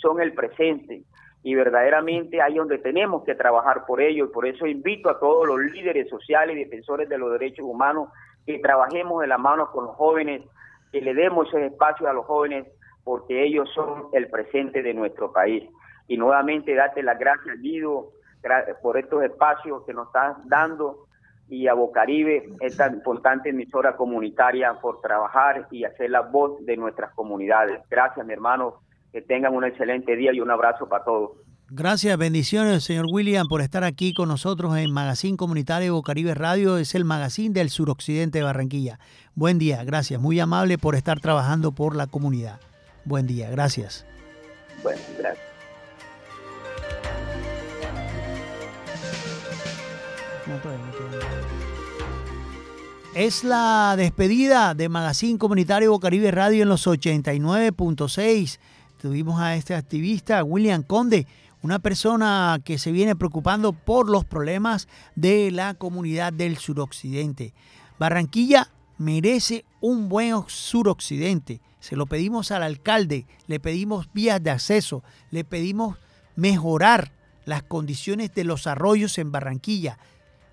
son 0.00 0.20
el 0.20 0.34
presente. 0.34 1.02
Y 1.42 1.54
verdaderamente 1.54 2.42
ahí 2.42 2.56
donde 2.56 2.78
tenemos 2.78 3.24
que 3.24 3.34
trabajar 3.34 3.86
por 3.86 4.00
ello 4.00 4.26
y 4.26 4.28
por 4.28 4.46
eso 4.46 4.66
invito 4.66 5.08
a 5.08 5.18
todos 5.18 5.46
los 5.46 5.58
líderes 5.58 6.08
sociales 6.08 6.56
y 6.56 6.64
defensores 6.64 7.08
de 7.08 7.16
los 7.16 7.32
derechos 7.32 7.64
humanos 7.64 8.08
que 8.44 8.58
trabajemos 8.58 9.22
de 9.22 9.26
la 9.26 9.38
mano 9.38 9.70
con 9.70 9.86
los 9.86 9.96
jóvenes, 9.96 10.42
que 10.92 11.00
le 11.00 11.14
demos 11.14 11.48
ese 11.48 11.66
espacio 11.66 12.08
a 12.08 12.12
los 12.12 12.26
jóvenes 12.26 12.66
porque 13.04 13.44
ellos 13.44 13.68
son 13.74 14.08
el 14.12 14.28
presente 14.28 14.82
de 14.82 14.94
nuestro 14.94 15.32
país. 15.32 15.68
Y 16.08 16.16
nuevamente 16.16 16.74
date 16.74 17.02
las 17.02 17.18
gracias, 17.18 17.60
Guido, 17.60 18.10
por 18.82 18.98
estos 18.98 19.22
espacios 19.22 19.84
que 19.84 19.94
nos 19.94 20.08
estás 20.08 20.36
dando 20.48 21.06
y 21.48 21.66
a 21.66 21.74
Bocaribe, 21.74 22.48
esta 22.60 22.86
importante 22.88 23.50
emisora 23.50 23.96
comunitaria, 23.96 24.74
por 24.74 25.00
trabajar 25.00 25.66
y 25.70 25.84
hacer 25.84 26.10
la 26.10 26.20
voz 26.20 26.64
de 26.64 26.76
nuestras 26.76 27.12
comunidades. 27.14 27.80
Gracias, 27.88 28.24
mi 28.24 28.32
hermano 28.32 28.80
que 29.12 29.22
tengan 29.22 29.54
un 29.54 29.64
excelente 29.64 30.14
día 30.16 30.32
y 30.32 30.40
un 30.40 30.50
abrazo 30.50 30.88
para 30.88 31.04
todos. 31.04 31.32
Gracias, 31.72 32.18
bendiciones, 32.18 32.82
señor 32.82 33.06
William, 33.08 33.46
por 33.46 33.60
estar 33.60 33.84
aquí 33.84 34.12
con 34.12 34.28
nosotros 34.28 34.76
en 34.76 34.90
Magazine 34.90 35.36
Comunitario 35.36 35.94
Bocaribe 35.94 36.34
Radio. 36.34 36.78
Es 36.78 36.96
el 36.96 37.04
magazine 37.04 37.54
del 37.54 37.70
suroccidente 37.70 38.38
de 38.38 38.44
Barranquilla. 38.44 38.98
Buen 39.36 39.60
día, 39.60 39.84
gracias. 39.84 40.20
Muy 40.20 40.40
amable 40.40 40.78
por 40.78 40.96
estar 40.96 41.20
trabajando 41.20 41.70
por 41.70 41.94
la 41.94 42.08
comunidad. 42.08 42.58
Buen 43.04 43.28
día, 43.28 43.48
gracias. 43.50 44.04
Bueno, 44.82 45.00
gracias. 45.16 45.46
Es 53.14 53.44
la 53.44 53.94
despedida 53.96 54.74
de 54.74 54.88
Magazine 54.88 55.38
Comunitario 55.38 55.92
Bocaribe 55.92 56.32
Radio 56.32 56.64
en 56.64 56.68
los 56.68 56.88
89.6 56.88 58.58
tuvimos 59.00 59.40
a 59.40 59.56
este 59.56 59.74
activista, 59.74 60.44
William 60.44 60.82
Conde, 60.82 61.26
una 61.62 61.78
persona 61.78 62.60
que 62.64 62.78
se 62.78 62.92
viene 62.92 63.16
preocupando 63.16 63.72
por 63.72 64.08
los 64.08 64.24
problemas 64.24 64.88
de 65.14 65.50
la 65.50 65.74
comunidad 65.74 66.32
del 66.32 66.56
suroccidente. 66.56 67.54
Barranquilla 67.98 68.70
merece 68.98 69.64
un 69.80 70.08
buen 70.08 70.42
suroccidente. 70.46 71.60
Se 71.80 71.96
lo 71.96 72.06
pedimos 72.06 72.50
al 72.50 72.62
alcalde, 72.62 73.26
le 73.46 73.60
pedimos 73.60 74.08
vías 74.12 74.42
de 74.42 74.50
acceso, 74.50 75.02
le 75.30 75.44
pedimos 75.44 75.96
mejorar 76.36 77.12
las 77.44 77.62
condiciones 77.62 78.34
de 78.34 78.44
los 78.44 78.66
arroyos 78.66 79.18
en 79.18 79.32
Barranquilla. 79.32 79.98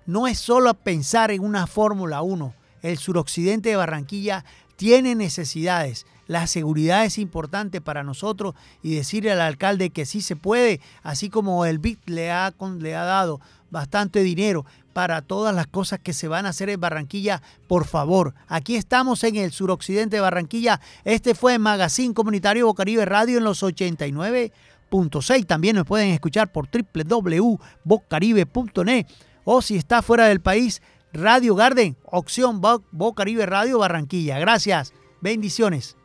No 0.06 0.26
es 0.26 0.38
solo 0.38 0.72
pensar 0.74 1.30
en 1.30 1.42
una 1.42 1.66
Fórmula 1.66 2.22
1. 2.22 2.54
El 2.82 2.98
suroccidente 2.98 3.70
de 3.70 3.76
Barranquilla 3.76 4.44
tiene 4.76 5.14
necesidades 5.14 6.06
la 6.28 6.46
seguridad 6.46 7.04
es 7.04 7.18
importante 7.18 7.80
para 7.80 8.04
nosotros 8.04 8.54
y 8.82 8.94
decirle 8.94 9.32
al 9.32 9.40
alcalde 9.40 9.90
que 9.90 10.06
sí 10.06 10.20
se 10.20 10.36
puede, 10.36 10.80
así 11.02 11.30
como 11.30 11.64
el 11.64 11.80
BIT 11.80 12.08
le 12.08 12.30
ha, 12.30 12.54
le 12.78 12.94
ha 12.94 13.02
dado 13.02 13.40
bastante 13.70 14.22
dinero 14.22 14.64
para 14.92 15.22
todas 15.22 15.52
las 15.54 15.66
cosas 15.66 16.00
que 16.00 16.12
se 16.12 16.28
van 16.28 16.44
a 16.46 16.50
hacer 16.50 16.68
en 16.70 16.80
Barranquilla, 16.80 17.42
por 17.66 17.86
favor. 17.86 18.34
Aquí 18.46 18.76
estamos 18.76 19.24
en 19.24 19.34
el 19.36 19.50
suroccidente 19.52 20.16
de 20.16 20.20
Barranquilla. 20.20 20.80
Este 21.04 21.34
fue 21.34 21.58
Magazine 21.58 22.14
Comunitario 22.14 22.66
Bocaribe 22.66 23.04
Radio 23.04 23.38
en 23.38 23.44
los 23.44 23.62
89.6. 23.62 25.46
También 25.46 25.76
nos 25.76 25.86
pueden 25.86 26.10
escuchar 26.10 26.50
por 26.52 26.68
www.bocaribe.net 26.68 29.06
o 29.44 29.62
si 29.62 29.76
está 29.76 30.02
fuera 30.02 30.26
del 30.26 30.40
país, 30.40 30.82
Radio 31.12 31.54
Garden, 31.54 31.96
opción 32.04 32.60
Bocaribe 32.60 33.46
Radio 33.46 33.78
Barranquilla. 33.78 34.38
Gracias. 34.38 34.92
Bendiciones. 35.22 35.97